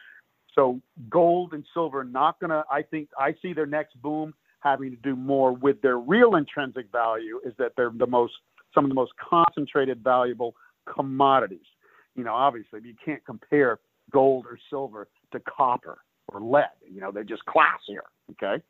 so 0.55 0.81
gold 1.09 1.53
and 1.53 1.63
silver 1.73 2.03
not 2.03 2.39
to, 2.39 2.63
I 2.71 2.81
think, 2.81 3.09
I 3.17 3.35
see 3.41 3.53
their 3.53 3.65
next 3.65 4.01
boom 4.01 4.33
having 4.61 4.91
to 4.91 4.97
do 4.97 5.15
more 5.15 5.51
with 5.51 5.81
their 5.81 5.97
real 5.97 6.35
intrinsic 6.35 6.91
value 6.91 7.39
is 7.45 7.53
that 7.57 7.73
they're 7.75 7.91
the 7.93 8.07
most, 8.07 8.33
some 8.73 8.85
of 8.85 8.89
the 8.89 8.95
most 8.95 9.13
concentrated 9.17 10.03
valuable 10.03 10.55
commodities. 10.93 11.65
You 12.15 12.23
know, 12.23 12.33
obviously, 12.33 12.81
you 12.83 12.95
can't 13.03 13.25
compare 13.25 13.79
gold 14.11 14.45
or 14.45 14.57
silver 14.69 15.07
to 15.31 15.39
copper 15.39 15.99
or 16.27 16.41
lead. 16.41 16.69
You 16.91 17.01
know, 17.01 17.11
they're 17.11 17.23
just 17.23 17.43
classier. 17.45 18.03
Okay. 18.31 18.63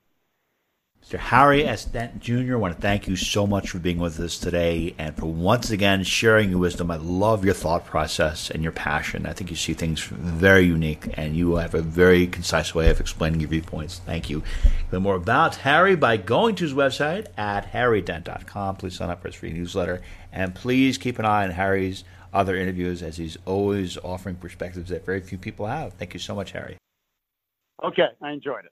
Mr. 1.03 1.19
Harry 1.19 1.65
S. 1.65 1.83
Dent 1.83 2.21
Jr., 2.21 2.53
I 2.53 2.55
want 2.55 2.75
to 2.75 2.81
thank 2.81 3.09
you 3.09 3.17
so 3.17 3.45
much 3.45 3.69
for 3.69 3.77
being 3.77 3.97
with 3.97 4.17
us 4.21 4.39
today 4.39 4.95
and 4.97 5.13
for 5.17 5.25
once 5.25 5.69
again 5.69 6.01
sharing 6.05 6.49
your 6.49 6.59
wisdom. 6.59 6.89
I 6.89 6.95
love 6.95 7.43
your 7.43 7.53
thought 7.53 7.85
process 7.85 8.49
and 8.49 8.63
your 8.63 8.71
passion. 8.71 9.25
I 9.25 9.33
think 9.33 9.49
you 9.49 9.57
see 9.57 9.73
things 9.73 10.01
very 10.01 10.61
unique 10.61 11.09
and 11.15 11.35
you 11.35 11.55
have 11.55 11.75
a 11.75 11.81
very 11.81 12.25
concise 12.25 12.73
way 12.73 12.89
of 12.89 13.01
explaining 13.01 13.41
your 13.41 13.49
viewpoints. 13.49 13.99
Thank 14.05 14.29
you. 14.29 14.43
Learn 14.93 15.03
more 15.03 15.15
about 15.15 15.57
Harry 15.57 15.97
by 15.97 16.15
going 16.15 16.55
to 16.55 16.63
his 16.63 16.73
website 16.73 17.27
at 17.37 17.73
harrydent.com. 17.73 18.77
Please 18.77 18.95
sign 18.95 19.09
up 19.09 19.21
for 19.21 19.27
his 19.27 19.35
free 19.35 19.51
newsletter 19.51 20.01
and 20.31 20.55
please 20.55 20.97
keep 20.97 21.19
an 21.19 21.25
eye 21.25 21.43
on 21.43 21.51
Harry's 21.51 22.05
other 22.31 22.55
interviews 22.55 23.03
as 23.03 23.17
he's 23.17 23.37
always 23.45 23.97
offering 23.97 24.35
perspectives 24.35 24.89
that 24.89 25.05
very 25.05 25.19
few 25.19 25.37
people 25.37 25.65
have. 25.65 25.93
Thank 25.95 26.13
you 26.13 26.19
so 26.21 26.33
much, 26.33 26.53
Harry. 26.53 26.77
Okay, 27.83 28.07
I 28.21 28.31
enjoyed 28.31 28.63
it. 28.63 28.71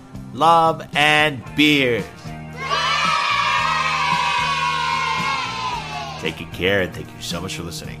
love, 0.33 0.87
and 0.95 1.43
beers. 1.55 2.05
Take 6.19 6.37
good 6.37 6.51
care 6.53 6.81
and 6.81 6.93
thank 6.93 7.07
you 7.07 7.21
so 7.21 7.41
much 7.41 7.55
for 7.55 7.63
listening. 7.63 8.00